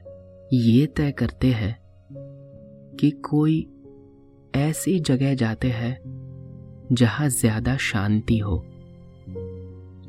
ये 0.52 0.86
तय 0.86 1.12
करते 1.12 1.52
हैं 1.52 1.76
कि 2.96 3.10
कोई 3.24 3.66
ऐसी 4.54 4.98
जगह 5.00 5.34
जाते 5.34 5.68
हैं 5.70 5.98
जहाँ 6.92 7.28
ज़्यादा 7.28 7.76
शांति 7.76 8.38
हो, 8.38 8.56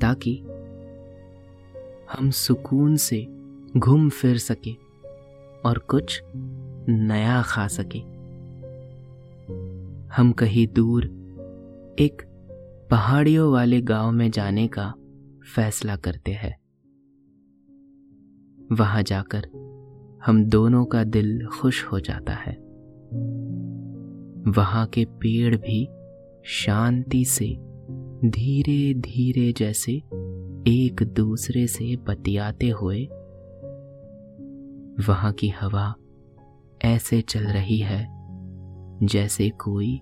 ताकि 0.01 0.37
हम 2.11 2.29
सुकून 2.31 2.95
से 2.97 3.25
घूम 3.77 4.09
फिर 4.09 4.37
सके 4.37 4.73
और 5.65 5.77
कुछ 5.89 6.21
नया 6.89 7.41
खा 7.41 7.67
सके। 7.67 7.99
हम 10.17 10.31
कहीं 10.31 10.67
दूर 10.67 11.05
एक 11.99 12.21
पहाड़ियों 12.91 13.51
वाले 13.51 13.81
गाँव 13.81 14.11
में 14.11 14.31
जाने 14.31 14.67
का 14.67 14.93
फैसला 15.55 15.95
करते 15.95 16.31
हैं। 16.31 16.59
वहाँ 18.71 19.03
जाकर 19.03 19.45
हम 20.25 20.45
दोनों 20.45 20.85
का 20.85 21.03
दिल 21.03 21.47
खुश 21.47 21.85
हो 21.85 21.99
जाता 21.99 22.33
है। 22.33 22.53
वहाँ 24.51 24.87
के 24.87 25.05
पेड़ 25.05 25.55
भी 25.55 25.89
शांति 26.45 27.25
से 27.25 27.57
धीरे 28.25 28.93
धीरे 28.93 29.53
जैसे 29.53 29.91
एक 30.67 31.03
दूसरे 31.15 31.67
से 31.67 31.95
बतियाते 31.95 32.69
हुए, 32.69 33.05
वहाँ 35.07 35.33
की 35.33 35.49
हवा 35.49 35.95
ऐसे 36.81 37.21
चल 37.21 37.43
रही 37.43 37.77
है 37.77 38.20
जैसे 39.03 39.49
कोई 39.49 39.97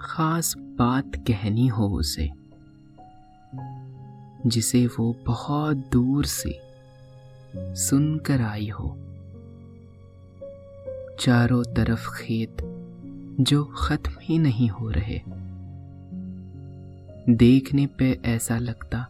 खास 0.00 0.54
बात 0.58 1.12
कहनी 1.16 1.66
हो 1.66 1.88
उसे, 1.88 2.30
जिसे 4.46 4.86
वो 4.86 5.16
बहुत 5.26 5.76
दूर 5.76 6.24
से 6.24 6.58
सुनकर 7.56 8.40
आई 8.40 8.68
हो। 8.68 8.96
चारों 11.20 11.64
तरफ़ 11.64 12.08
खेत 12.22 12.56
जो 13.40 13.64
खत्म 13.64 14.12
ही 14.22 14.38
नहीं 14.38 14.68
हो 14.68 14.90
रहे। 14.90 15.20
देखने 17.28 17.86
पे 17.86 18.20
ऐसा 18.24 18.58
लगता 18.58 19.08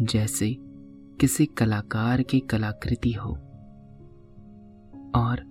जैसे 0.00 0.56
किसी 1.20 1.46
कलाकार 1.46 2.22
की 2.22 2.40
कलाकृति 2.40 3.12
हो, 3.12 3.30
और 5.14 5.47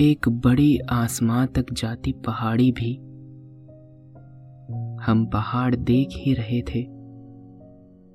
एक 0.00 0.28
बड़ी 0.28 0.78
आसमां 0.78 1.46
तक 1.46 1.72
जाती 1.72 2.12
पहाड़ी 2.12 2.72
भी। 2.72 2.94
हम 5.04 5.26
पहाड़ 5.26 5.74
देख 5.74 6.08
ही 6.12 6.34
रहे 6.34 6.62
थे 6.62 6.86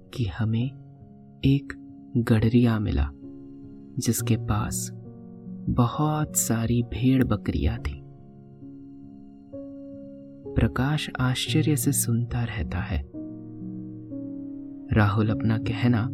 कि 0.10 0.26
हमें 0.26 0.72
एक 1.46 1.74
गडरिया 2.18 2.80
मिला, 2.80 3.10
जिसके 4.00 4.38
पास 4.38 4.92
बहुत 5.70 6.36
सारी 6.36 6.84
भेड़ 6.84 7.24
बकरियाँ 7.24 7.78
थी। 7.78 8.04
प्रकाश 10.56 11.10
आश्चर्य 11.20 11.76
से 11.76 11.92
सुनता 11.92 12.44
रहता 12.44 12.80
है। 12.80 13.04
राहुल 14.94 15.30
अपना 15.30 15.58
कहना 15.58 16.10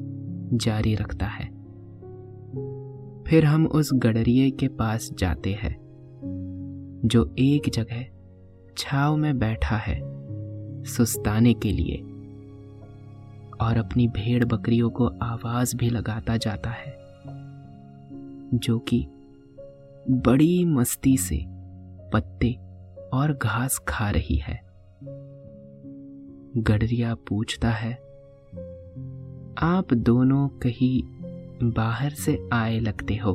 जारी 0.54 0.96
रखता 0.96 1.26
है। 1.26 1.49
फिर 3.30 3.46
हम 3.46 3.66
उस 3.68 3.90
गडरिए 3.94 4.52
के 4.52 4.68
पास 4.68 5.10
जाते 5.14 5.54
हैं, 5.54 5.76
जो 7.06 7.36
एक 7.40 7.70
जगह 7.74 8.06
छाव 8.78 9.18
में 9.18 9.40
बैठा 9.40 9.76
है 9.78 10.00
सुस्ताने 10.84 11.54
के 11.54 11.72
लिए, 11.72 11.98
और 13.62 13.78
अपनी 13.78 14.08
भेड़ 14.08 14.46
बकरियों 14.46 14.90
को 14.90 15.08
आवाज़ 15.08 15.76
भी 15.78 15.90
लगाता 15.90 16.38
जाता 16.38 16.70
है, 16.70 16.96
जो 18.54 18.80
कि 18.80 19.06
बड़ी 20.10 20.66
मस्ती 20.66 21.18
से 21.18 21.44
पत्ते 22.14 22.54
और 23.14 23.38
घास 23.42 23.80
खा 23.88 24.10
रही 24.10 24.36
है। 24.36 24.62
गडरिया 26.58 27.16
पूछता 27.16 27.70
है, 27.70 27.94
आप 29.58 29.94
दोनों 29.94 30.48
कहीं 30.48 31.19
बाहर 31.64 32.10
से 32.10 32.50
आए 32.54 32.80
लगते 32.80 33.16
हो। 33.16 33.32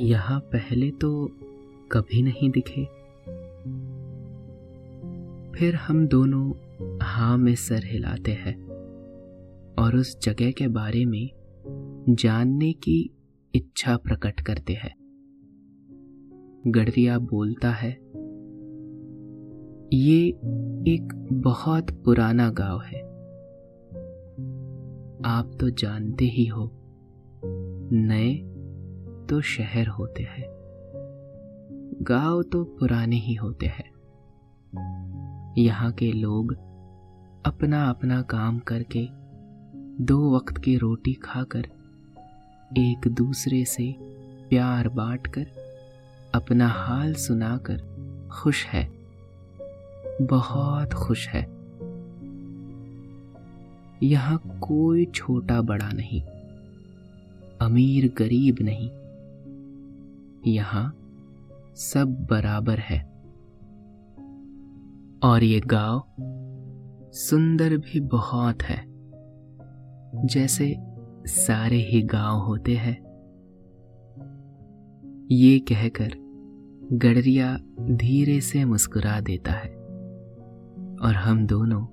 यहाँ 0.00 0.40
पहले 0.40 0.90
तो 0.90 1.26
कभी 1.92 2.22
नहीं 2.22 2.50
दिखे। 2.50 2.84
फिर 5.58 5.74
हम 5.74 6.06
दोनों 6.06 6.52
हाँ 7.02 7.38
में 7.38 7.54
सर 7.54 7.84
हिलाते 7.84 8.32
हैं 8.32 8.54
और 9.78 9.96
उस 9.96 10.20
जगह 10.22 10.50
के 10.50 10.68
बारे 10.68 11.04
में 11.04 11.30
जानने 12.08 12.72
की 12.72 13.10
इच्छा 13.54 13.96
प्रकट 13.96 14.40
करते 14.40 14.72
हैं। 14.72 14.94
गडरिया 16.66 17.18
बोलता 17.18 17.70
है, 17.70 17.90
ये 19.92 20.28
एक 20.88 21.28
बहुत 21.32 21.90
पुराना 22.04 22.50
गाँव 22.50 22.80
है। 22.80 23.09
आप 25.24 25.50
तो 25.60 25.70
जानते 25.70 26.24
ही 26.24 26.46
हो, 26.46 26.70
नए 27.92 28.34
तो 29.28 29.40
शहर 29.40 29.86
होते 29.86 30.22
हैं, 30.22 30.46
गाँव 32.02 32.42
तो 32.42 32.64
पुराने 32.64 33.16
ही 33.16 33.34
होते 33.34 33.66
हैं। 33.66 33.88
यहाँ 35.58 35.92
के 35.92 36.12
लोग 36.12 36.52
अपना 37.46 37.90
अपना 37.90 38.22
काम 38.22 38.58
करके 38.58 39.06
दो 40.04 40.36
वक्त 40.36 40.58
की 40.58 40.76
रोटी 40.76 41.14
खाकर 41.14 41.68
एक 42.78 43.08
दूसरे 43.08 43.64
से 43.64 43.94
प्यार 44.48 44.88
बांटकर 44.88 45.46
अपना 46.34 46.68
हाल 46.68 47.14
सुनाकर 47.14 48.28
खुश 48.32 48.66
है, 48.66 48.88
बहुत 50.22 50.94
खुश 50.94 51.28
है। 51.28 51.59
यहाँ 54.02 54.38
कोई 54.62 55.04
छोटा 55.04 55.62
बड़ा 55.62 55.90
नहीं, 55.92 56.22
अमीर 57.60 58.14
गरीब 58.18 58.56
नहीं। 58.60 58.90
यहाँ 60.52 60.96
सब 61.76 62.26
बराबर 62.30 62.78
है। 62.78 63.10
और 65.22 65.44
ये 65.44 65.60
गाँव 65.60 66.04
सुंदर 67.12 67.76
भी 67.76 68.00
बहुत 68.00 68.62
है। 68.62 68.84
जैसे 70.26 70.76
सारे 71.26 71.76
ही 71.76 72.02
गाँव 72.02 72.38
होते 72.38 72.74
हैं। 72.74 73.10
ये 75.30 75.58
कहकर 75.58 76.12
गडरिया 76.92 77.58
धीरे 77.80 78.40
से 78.40 78.64
मुस्कुरा 78.64 79.20
देता 79.20 79.52
है। 79.52 79.70
और 81.02 81.14
हम 81.14 81.46
दोनों 81.46 81.86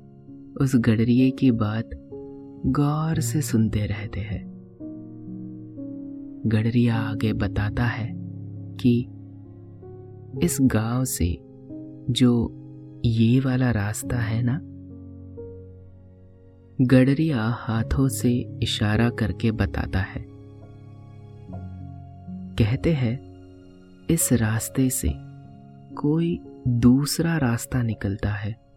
उस 0.62 0.76
गडरिए 0.76 1.32
की 1.32 1.52
बात 1.52 1.90
गौर 2.66 3.20
से 3.20 3.42
सुनते 3.42 3.86
रहते 3.86 4.20
हैं। 4.20 4.48
गडरिया 6.46 6.96
आगे 6.96 7.34
बताता 7.34 7.84
है 7.84 8.14
कि 8.76 9.02
इस 10.44 10.58
गाँव 10.62 11.06
से 11.06 11.38
जो 12.10 12.54
ये 13.06 13.40
वाला 13.40 13.72
रास्ता 13.72 14.18
है 14.18 14.42
ना, 14.44 14.62
गडरिया 16.86 17.42
हाथों 17.42 18.08
से 18.08 18.60
इशारा 18.64 19.10
करके 19.10 19.52
बताता 19.52 20.00
है। 20.00 20.26
कहते 22.56 22.94
हैं, 22.94 23.20
इस 24.10 24.34
रास्ते 24.34 24.90
से 24.90 25.10
कोई 25.96 26.40
दूसरा 26.68 27.38
रास्ता 27.38 27.82
निकलता 27.82 28.30
है। 28.30 28.68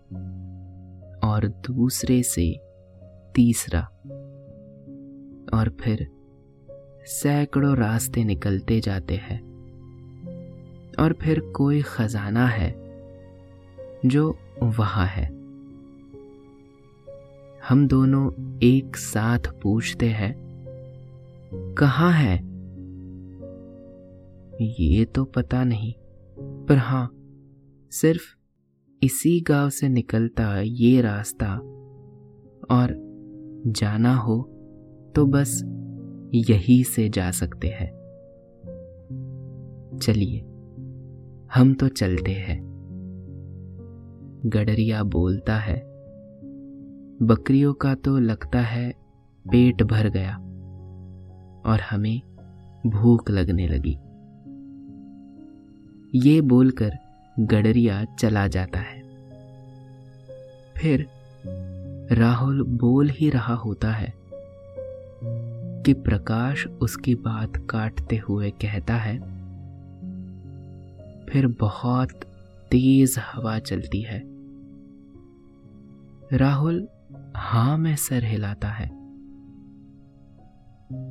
और 1.25 1.49
दूसरे 1.49 2.23
से 2.23 2.61
तीसरा। 3.35 3.81
और 5.55 5.77
फिर 5.81 6.11
सैकड़ों 7.07 7.77
रास्ते 7.77 8.25
निकलते 8.25 8.81
जाते 8.81 9.15
हैं। 9.15 9.51
और 10.99 11.13
फिर 11.13 11.41
कोई 11.41 11.83
खजाना 11.83 12.47
है 12.47 12.75
जो 14.07 14.39
वहाँ 14.63 15.07
है। 15.07 15.41
हम 17.69 17.89
दोनों 17.89 18.59
एक 18.63 18.97
साथ 18.97 19.39
पूछते 19.63 20.09
हैं, 20.09 20.51
कहाँ 21.79 22.13
है? 22.13 22.51
ये 24.63 25.05
तो 25.05 25.25
पता 25.25 25.65
नहीं, 25.65 25.95
पर 26.67 26.77
हाँ 26.77 27.11
सिर्फ़ 27.91 28.40
इसी 29.03 29.41
गाँव 29.41 29.71
से 29.71 29.89
निकलता 29.89 30.61
ये 30.61 31.01
रास्ता। 31.01 31.55
और 32.71 32.89
जाना 33.67 34.17
हो 34.17 34.43
तो 35.15 35.27
बस 35.27 35.63
यही 36.35 36.85
से 36.85 37.09
जा 37.09 37.31
सकते 37.31 37.69
हैं। 37.69 37.89
चलिए, 40.03 40.41
हम 41.55 41.75
तो 41.75 41.89
चलते 41.89 42.33
हैं। 42.33 42.61
गडरिया 44.47 45.03
बोलता 45.03 45.57
है, 45.57 45.81
बकरियों 47.23 47.75
का 47.75 47.95
तो 47.95 48.19
लगता 48.19 48.61
है 48.61 48.91
पेट 49.51 49.83
भर 49.83 50.09
गया, 50.09 50.37
और 51.67 51.81
हमें 51.91 52.23
भूख 52.87 53.31
लगने 53.31 53.69
लगी। 53.69 53.99
ये 56.29 56.41
बोलकर 56.41 56.91
गडरिया 57.41 58.05
चला 58.05 58.47
जाता 58.47 58.79
है। 58.79 59.01
फिर 60.77 61.07
राहुल 62.13 62.63
बोल 62.63 63.09
ही 63.09 63.31
रहा 63.31 63.55
होता 63.55 63.93
है 63.93 64.15
कि 65.85 65.93
प्रकाश 65.93 66.67
उसकी 66.67 67.15
बात 67.15 67.57
काटते 67.71 68.17
हुए 68.17 68.51
कहता 68.51 68.95
है, 68.95 69.19
फिर 71.27 71.47
बहुत 71.47 72.13
तेज 72.71 73.15
हवा 73.19 73.59
चलती 73.59 74.03
है। 74.03 74.23
राहुल, 76.33 76.89
हाँ, 77.37 77.79
में 77.79 77.97
सर 77.97 78.25
हिलाता 78.25 78.69
है। 78.69 78.91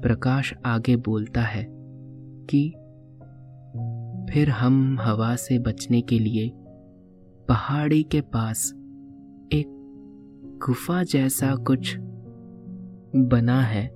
प्रकाश 0.02 0.54
आगे 0.66 0.96
बोलता 0.96 1.42
है 1.42 1.66
कि 2.46 2.74
फिर 4.30 4.50
हम 4.50 5.00
हवा 5.00 5.36
से 5.36 5.60
बचने 5.60 6.02
के 6.02 6.20
लिए 6.20 6.52
पहाड़ी 7.48 8.04
के 8.04 8.22
पास 8.22 8.74
एक 9.54 9.66
गुफा 10.66 11.04
जैसा 11.04 11.56
कुछ 11.56 11.98
बना 13.16 13.62
है। 13.62 13.88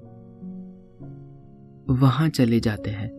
वहाँ 1.89 2.29
चले 2.29 2.59
जाते 2.59 2.89
हैं। 2.89 3.09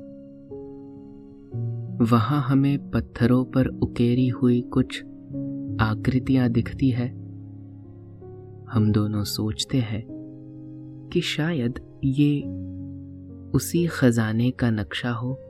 वहाँ 2.11 2.42
हमें 2.42 2.90
पत्थरों 2.90 3.44
पर 3.44 3.66
उकेरी 3.66 4.29
हुई 4.29 4.61
कुछ 4.61 5.05
आकृतियाँ 5.81 6.48
दिखती 6.48 6.90
है। 6.90 7.09
हम 8.70 8.92
दोनों 8.92 9.24
सोचते 9.24 9.79
हैं 9.79 10.05
कि 11.12 11.20
शायद 11.20 11.81
ये 12.05 12.42
उसी 13.50 13.87
खजाने 13.87 14.50
का 14.50 14.70
नक्शा 14.70 15.11
हो। 15.11 15.40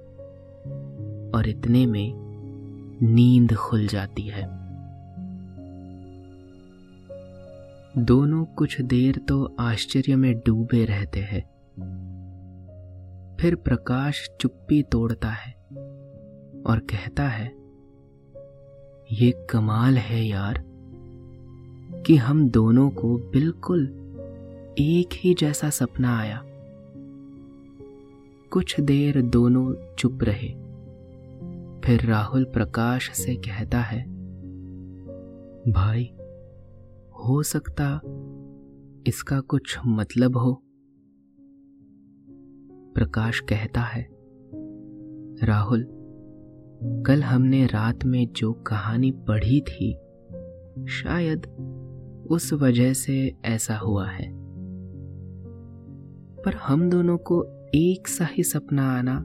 और 1.35 1.49
इतने 1.49 1.87
में 1.87 2.13
नींद 3.03 3.55
खुल 3.55 3.87
जाती 3.87 4.23
है। 4.23 4.43
दोनों 7.99 8.45
कुछ 8.45 8.81
देर 8.81 9.17
तो 9.19 9.57
आश्चर्य 9.61 10.17
में 10.17 10.39
डूबे 10.39 10.85
रहते 10.85 11.21
हैं। 11.21 11.43
फिर 13.41 13.55
प्रकाश 13.55 14.31
चुप्पी 14.41 14.83
तोड़ता 14.83 15.29
है 15.29 15.53
और 16.67 16.79
कहता 16.79 17.29
है, 17.29 17.47
ये 19.13 19.47
कमाल 19.51 19.99
है 19.99 20.25
यार 20.25 20.65
कि 22.07 22.17
हम 22.17 22.49
दोनों 22.49 22.91
को 22.91 23.17
बिल्कुल 23.17 23.87
एक 24.79 25.09
ही 25.13 25.35
जैसा 25.35 25.71
सपना 25.71 26.19
आया। 26.19 26.43
कुछ 28.51 28.81
देर 28.81 29.23
दोनों 29.23 29.95
चुप 29.99 30.19
रहे। 30.23 30.55
फिर 31.85 32.01
राहुल 32.01 32.45
प्रकाश 32.45 33.11
से 33.13 33.35
कहता 33.37 33.79
है, 33.79 34.03
भाई, 35.73 36.05
हो 37.27 37.43
सकता 37.43 38.01
इसका 39.07 39.41
कुछ 39.41 39.79
मतलब 39.87 40.37
हो। 40.37 40.63
प्रकाश 42.95 43.41
कहता 43.41 43.81
है, 43.81 44.09
राहुल, 45.43 45.87
कल 47.07 47.23
हमने 47.23 47.67
रात 47.67 48.05
में 48.05 48.29
जो 48.33 48.53
कहानी 48.53 49.11
पढ़ी 49.11 49.61
थी, 49.61 49.95
शायद 50.87 51.47
उस 52.31 52.53
वजह 52.53 52.93
से 52.93 53.37
ऐसा 53.45 53.77
हुआ 53.77 54.09
है। 54.09 54.33
पर 56.43 56.55
हम 56.55 56.91
दोनों 56.91 57.19
को 57.19 57.45
एक 57.75 58.09
सा 58.09 58.25
ही 58.25 58.43
सपना 58.43 58.99
आना, 58.99 59.25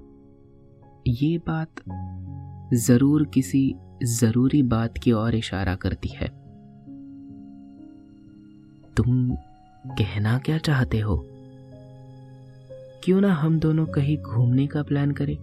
ये 1.08 1.38
बात 1.38 1.74
ज़रूर 2.74 3.26
किसी 3.26 3.76
ज़रूरी 4.04 4.64
बात 4.64 4.98
की 4.98 5.12
ओर 5.12 5.36
इशारा 5.36 5.76
करती 5.76 6.08
है। 6.08 6.28
तुम 8.98 9.36
कहना 9.88 10.38
क्या 10.38 10.58
चाहते 10.58 11.00
हो? 11.00 11.28
क्यों 13.04 13.22
ना 13.22 13.34
हम 13.34 13.60
दोनों 13.60 13.86
कहीं 13.86 14.18
घूमने 14.18 14.68
का 14.68 14.84
प्लान 14.84 15.12
करें? 15.12 15.38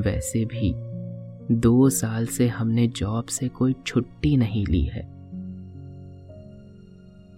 वैसे 0.00 0.44
भी, 0.44 0.74
दो 1.54 1.90
साल 1.90 2.26
से 2.26 2.48
हमने 2.48 2.86
जॉब 2.86 3.26
से 3.26 3.48
कोई 3.48 3.74
छुट्टी 3.86 4.36
नहीं 4.36 4.66
ली 4.66 4.82
है। 4.82 5.08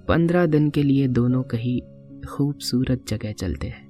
पंद्रह 0.08 0.46
दिन 0.46 0.70
के 0.70 0.82
लिए 0.82 1.08
दोनों 1.08 1.42
कहीं 1.42 1.80
खूबसूरत 2.28 3.04
जगह 3.08 3.32
चलते 3.32 3.66
हैं। 3.66 3.89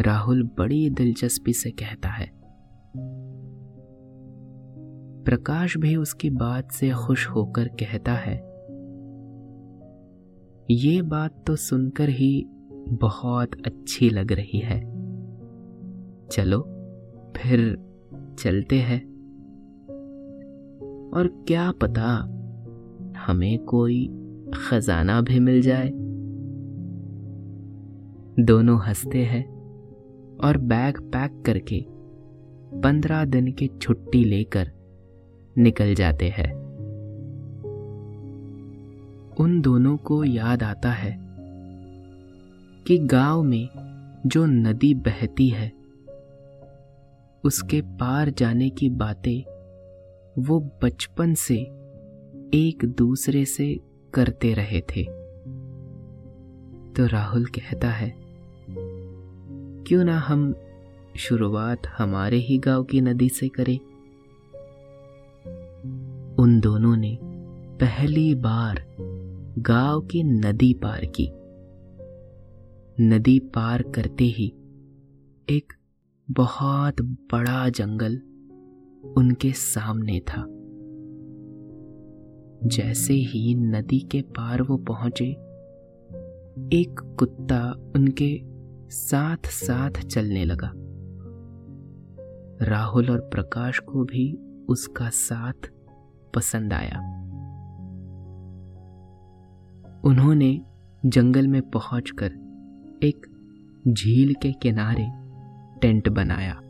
राहुल 0.00 0.42
बड़ी 0.58 0.90
दिलचस्पी 0.90 1.52
से 1.52 1.70
कहता 1.70 2.08
है। 2.08 2.32
प्रकाश 5.24 5.76
भी 5.76 5.96
उसकी 5.96 6.30
बात 6.30 6.70
से 6.70 6.90
खुश 6.90 7.28
होकर 7.28 7.68
कहता 7.68 8.12
है, 8.12 8.52
ये 10.70 11.02
बात 11.02 11.44
तो 11.46 11.56
सुनकर 11.56 12.08
ही 12.08 12.46
बहुत 12.88 13.50
अच्छी 13.66 14.10
लग 14.10 14.32
रही 14.32 14.58
है। 14.58 14.80
चलो, 16.26 16.60
फिर 17.36 17.78
चलते 18.38 18.76
हैं। 18.76 19.12
और 21.14 21.44
क्या 21.46 21.72
पता 21.72 22.28
हमें 23.16 23.64
कोई 23.64 24.10
खजाना 24.54 25.20
भी 25.20 25.40
मिल 25.40 25.62
जाए। 25.62 25.90
दोनों 28.44 28.80
हँसते 28.80 29.18
हैं। 29.18 29.51
और 30.44 30.56
बैग 30.56 31.00
पैक 31.00 31.42
करके 31.46 31.84
पंद्रह 32.80 33.24
दिन 33.24 33.52
की 33.52 33.66
छुट्टी 33.66 34.24
लेकर 34.24 34.72
निकल 35.58 35.94
जाते 35.94 36.28
हैं। 36.28 36.62
उन 39.40 39.60
दोनों 39.60 39.96
को 39.96 40.24
याद 40.24 40.62
आता 40.62 40.90
है 40.90 41.16
कि 42.86 42.98
गाँव 42.98 43.42
में 43.42 43.68
जो 44.26 44.46
नदी 44.46 44.94
बहती 44.94 45.48
है, 45.48 45.72
उसके 47.44 47.80
पार 47.80 48.30
जाने 48.30 48.70
की 48.70 48.90
बातें 48.90 49.52
वो 50.38 50.60
बचपन 50.82 51.34
से 51.34 51.56
एक 52.54 52.78
दूसरे 52.84 53.44
से 53.44 53.80
करते 54.14 54.54
रहे 54.54 54.80
थे। 54.80 55.02
तो 56.92 57.06
राहुल 57.06 57.44
कहता 57.44 57.90
है 57.90 58.31
क्यों 59.86 60.04
ना 60.04 60.18
हम 60.18 60.54
शुरुआत 61.16 61.82
हमारे 61.86 62.36
ही 62.36 62.58
गाँव 62.58 62.84
की 62.84 63.00
नदी 63.00 63.28
से 63.28 63.48
करें? 63.48 63.78
उन 66.34 66.60
दोनों 66.60 66.96
ने 66.96 67.18
पहली 67.80 68.34
बार 68.34 68.96
गाँव 69.58 70.00
की 70.00 70.22
नदी 70.22 70.74
पार 70.74 71.04
की। 71.04 71.28
नदी 73.04 73.38
पार 73.38 73.82
करते 73.82 74.24
ही 74.24 74.46
एक 75.50 75.72
बहुत 76.30 77.02
बड़ा 77.02 77.68
जंगल 77.68 78.16
उनके 79.16 79.52
सामने 79.52 80.20
था। 80.20 80.46
जैसे 82.68 83.14
ही 83.14 83.54
नदी 83.54 84.00
के 84.00 84.22
पार 84.22 84.62
वो 84.62 84.76
पहुँचे, 84.76 85.30
एक 86.72 87.16
कुत्ता 87.18 87.92
उनके 87.96 88.51
साथ 88.92 89.46
साथ 89.46 89.90
चलने 89.90 90.44
लगा। 90.44 90.72
राहुल 92.66 93.10
और 93.10 93.20
प्रकाश 93.20 93.78
को 93.78 94.04
भी 94.04 94.32
उसका 94.68 95.08
साथ 95.10 95.68
पसंद 96.34 96.72
आया। 96.72 96.98
उन्होंने 100.04 100.60
जंगल 101.06 101.48
में 101.48 101.62
पहुंचकर 101.70 102.32
एक 103.02 103.26
झील 103.88 104.34
के 104.34 104.52
किनारे 104.52 105.06
टेंट 105.80 106.08
बनाया, 106.08 106.60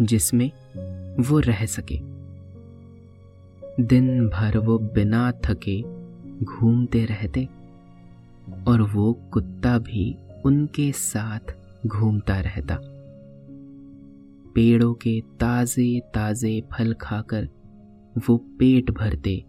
जिसमें 0.00 0.50
वो 1.22 1.38
रह 1.38 1.64
सके। 1.66 1.98
दिन 3.82 4.28
भर 4.28 4.58
वो 4.58 4.78
बिना 4.78 5.32
थके 5.44 5.80
घूमते 6.44 7.04
रहते 7.04 7.44
और 8.68 8.82
वो 8.82 9.12
कुत्ता 9.32 9.78
भी 9.78 10.16
उनके 10.46 10.92
साथ 10.92 11.56
घूमता 11.86 12.40
रहता। 12.40 12.78
पेड़ों 14.54 14.94
के 14.94 15.20
ताजे 15.20 16.00
ताजे 16.14 16.60
फल 16.60 16.92
खाकर 16.92 17.48
वो 18.28 18.36
पेट 18.36 18.90
भरते। 18.90 19.44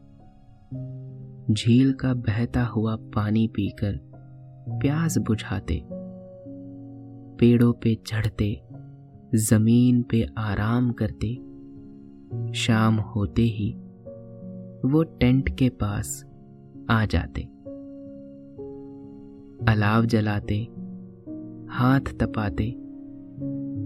झील 1.54 1.94
का 1.94 2.14
बहता 2.14 2.64
हुआ 2.66 2.96
पानी 2.96 3.48
पीकर 3.48 4.00
प्यास 4.70 5.18
बुझाते। 5.18 5.82
पेड़ों 7.40 7.74
पे 7.74 7.96
चढ़ते, 7.96 8.62
ज़मीन 9.36 10.02
पे 10.04 10.28
आराम 10.38 10.92
करते। 10.92 11.36
शाम 12.54 12.96
होते 12.96 13.42
ही 13.42 13.74
वो 14.86 15.04
टेंट 15.04 15.58
के 15.58 15.70
पास 15.70 16.26
आ 16.90 17.06
जाते। 17.06 17.42
अलाव 19.72 20.06
जलाते 20.06 20.68
हाथ 21.78 22.00
तपाते 22.00 22.72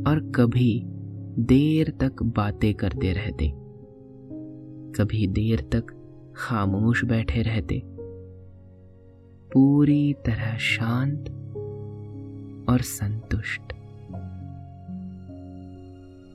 और 0.08 0.32
कभी 0.36 0.84
देर 1.40 1.94
तक 2.00 2.24
बातें 2.24 2.74
करते 2.74 3.14
रहते। 3.14 3.52
कभी 4.92 5.28
देर 5.28 5.62
तक 5.62 5.86
खामोश 6.36 7.06
बैठे 7.06 7.42
रहते। 7.42 7.82
पूरी 9.54 10.14
तरह 10.14 10.58
शांत 10.58 11.30
और 12.70 12.82
संतुष्ट। 12.82 13.62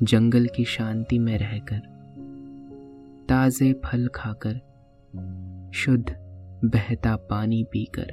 जंगल 0.03 0.47
की 0.47 0.65
शांति 0.65 1.19
में 1.19 1.39
रहकर, 1.39 1.81
ताजे 3.29 3.73
फल 3.73 4.09
खाकर, 4.15 4.55
शुद्ध, 5.75 6.11
बहता 6.65 7.17
पानी 7.17 7.65
पीकर, 7.65 8.13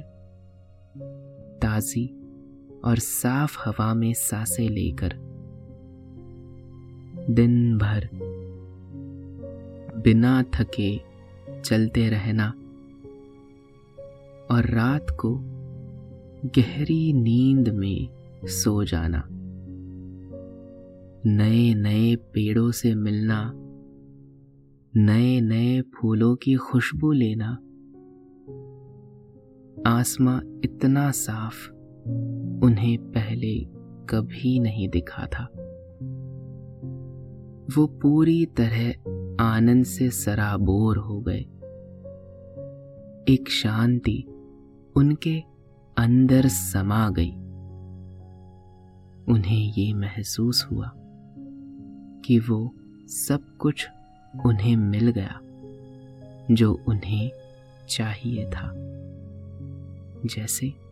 ताजी 1.62 2.20
और 2.84 2.98
साफ़ 2.98 3.58
हवा 3.64 3.94
में 3.94 4.12
साँसें 4.14 4.68
लेकर। 4.68 5.14
दिन 7.30 7.78
भर 7.78 8.08
बिना 9.96 10.42
थके 10.42 11.00
चलते 11.60 12.08
रहना 12.08 12.50
और 14.54 14.64
रात 14.64 15.06
को 15.10 15.40
गहरी 16.44 17.12
नींद 17.12 17.68
में 17.68 18.08
सो 18.44 18.84
जाना। 18.84 19.28
नए 21.26 21.74
नए 21.74 22.16
पेड़ों 22.16 22.70
से 22.70 22.94
मिलना 22.94 23.52
नए 24.96 25.40
नए 25.40 25.80
फूलों 25.80 26.36
की 26.36 26.54
खुशबू 26.54 27.12
लेना। 27.12 27.50
आसमां 29.86 30.60
इतना 30.64 31.10
साफ़ 31.10 31.73
उन्हें 32.62 32.98
पहले 32.98 33.60
कभी 34.08 34.58
नहीं 34.58 34.88
दिखा 34.88 35.26
था। 35.26 35.44
वो 37.76 37.86
पूरी 37.86 38.46
तरह 38.46 38.90
आनंद 39.40 39.84
से 39.84 40.10
सराबोर 40.10 40.96
हो 40.96 41.20
गए। 41.20 41.46
एक 43.34 43.44
शांति 43.48 44.24
उनके 44.96 45.42
अंदर 45.96 46.48
समा 46.48 47.10
गई। 47.10 47.30
उन्हें 49.32 49.72
ये 49.72 49.94
महसूस 49.94 50.68
हुआ 50.72 50.90
कि 52.24 52.38
वो 52.38 52.74
सब 53.06 53.56
कुछ 53.58 53.88
उन्हें 54.46 54.76
मिल 54.76 55.10
गया 55.10 55.40
जो 56.50 56.80
उन्हें 56.88 57.30
चाहिए 57.88 58.46
था। 58.46 58.70
जैसे 60.26 60.83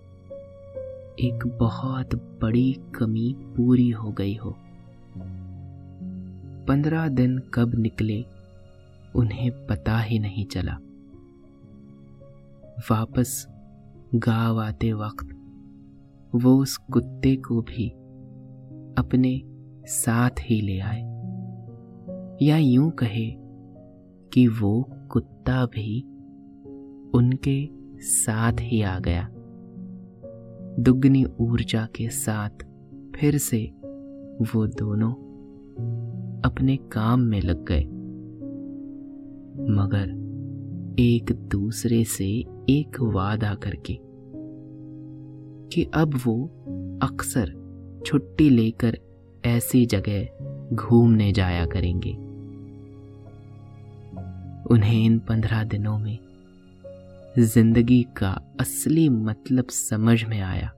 एक 1.23 1.47
बहुत 1.47 2.15
बड़ी 2.15 2.73
कमी 2.95 3.37
पूरी 3.39 3.91
हो 3.91 4.13
गई 4.13 4.35
हो। 4.35 4.57
पंद्रह 6.69 7.09
दिन 7.09 7.39
कब 7.55 7.75
निकले, 7.75 8.25
उन्हें 9.17 9.67
पता 9.67 9.99
ही 9.99 10.19
नहीं 10.19 10.47
चला। 10.47 10.79
वापस 12.91 13.49
गाँव 14.15 14.61
आते 14.61 14.93
वक्त, 14.93 15.29
वो 16.35 16.57
उस 16.57 16.77
कुत्ते 16.77 17.37
को 17.37 17.63
भी 17.63 17.89
अपने 18.99 19.43
साथ 19.87 20.31
ही 20.41 20.61
ले 20.61 20.79
आए। 20.79 21.03
या 22.43 22.57
यूँ 22.57 22.91
कहे 22.91 23.37
कि 24.33 24.47
वो 24.47 24.91
कुत्ता 25.11 25.67
भी 25.67 26.03
उनके 27.15 27.69
साथ 27.99 28.53
ही 28.61 28.83
आ 28.83 28.99
गया। 28.99 29.32
दुगनी 30.81 31.25
ऊर्जा 31.41 31.89
के 31.97 32.09
साथ 32.09 32.51
फिर 33.17 33.39
से 33.39 33.73
वो 34.55 34.67
दोनों 34.67 35.13
अपने 36.43 36.77
काम 36.77 37.21
में 37.21 37.41
लग 37.41 37.65
गए। 37.65 37.85
मगर 39.75 40.23
एक 40.99 41.33
दूसरे 41.33 42.05
से 42.05 42.29
एक 42.71 43.01
वादा 43.01 43.55
करके 43.55 43.99
कि 45.69 45.91
अब 45.95 46.15
वो 46.27 46.51
अक्सर 47.03 47.63
छुट्टी 48.07 48.51
लेकर 48.51 48.99
ऐसी 49.45 49.87
जगह 49.87 50.29
घूमने 50.77 51.33
जाया 51.33 51.67
करेंगे। 51.67 52.13
उन्हें 54.75 55.07
इन 55.07 55.19
पंद्रह 55.19 55.65
दिनों 55.65 55.99
में 55.99 56.19
ज़िंदगी 57.39 58.03
का 58.03 58.57
असली 58.61 59.09
मतलब 59.09 59.69
समझ 59.69 60.25
में 60.25 60.41
आया। 60.41 60.69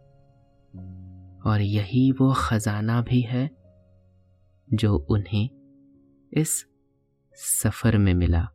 और 1.47 1.61
यही 1.61 2.13
वो 2.13 2.35
खजाना 2.37 3.01
भी 3.03 3.21
है 3.21 3.51
जो 4.73 4.97
उन्हें 5.11 5.49
इस 6.33 6.67
सफ़र 7.35 7.99
में 7.99 8.15
मिला। 8.15 8.49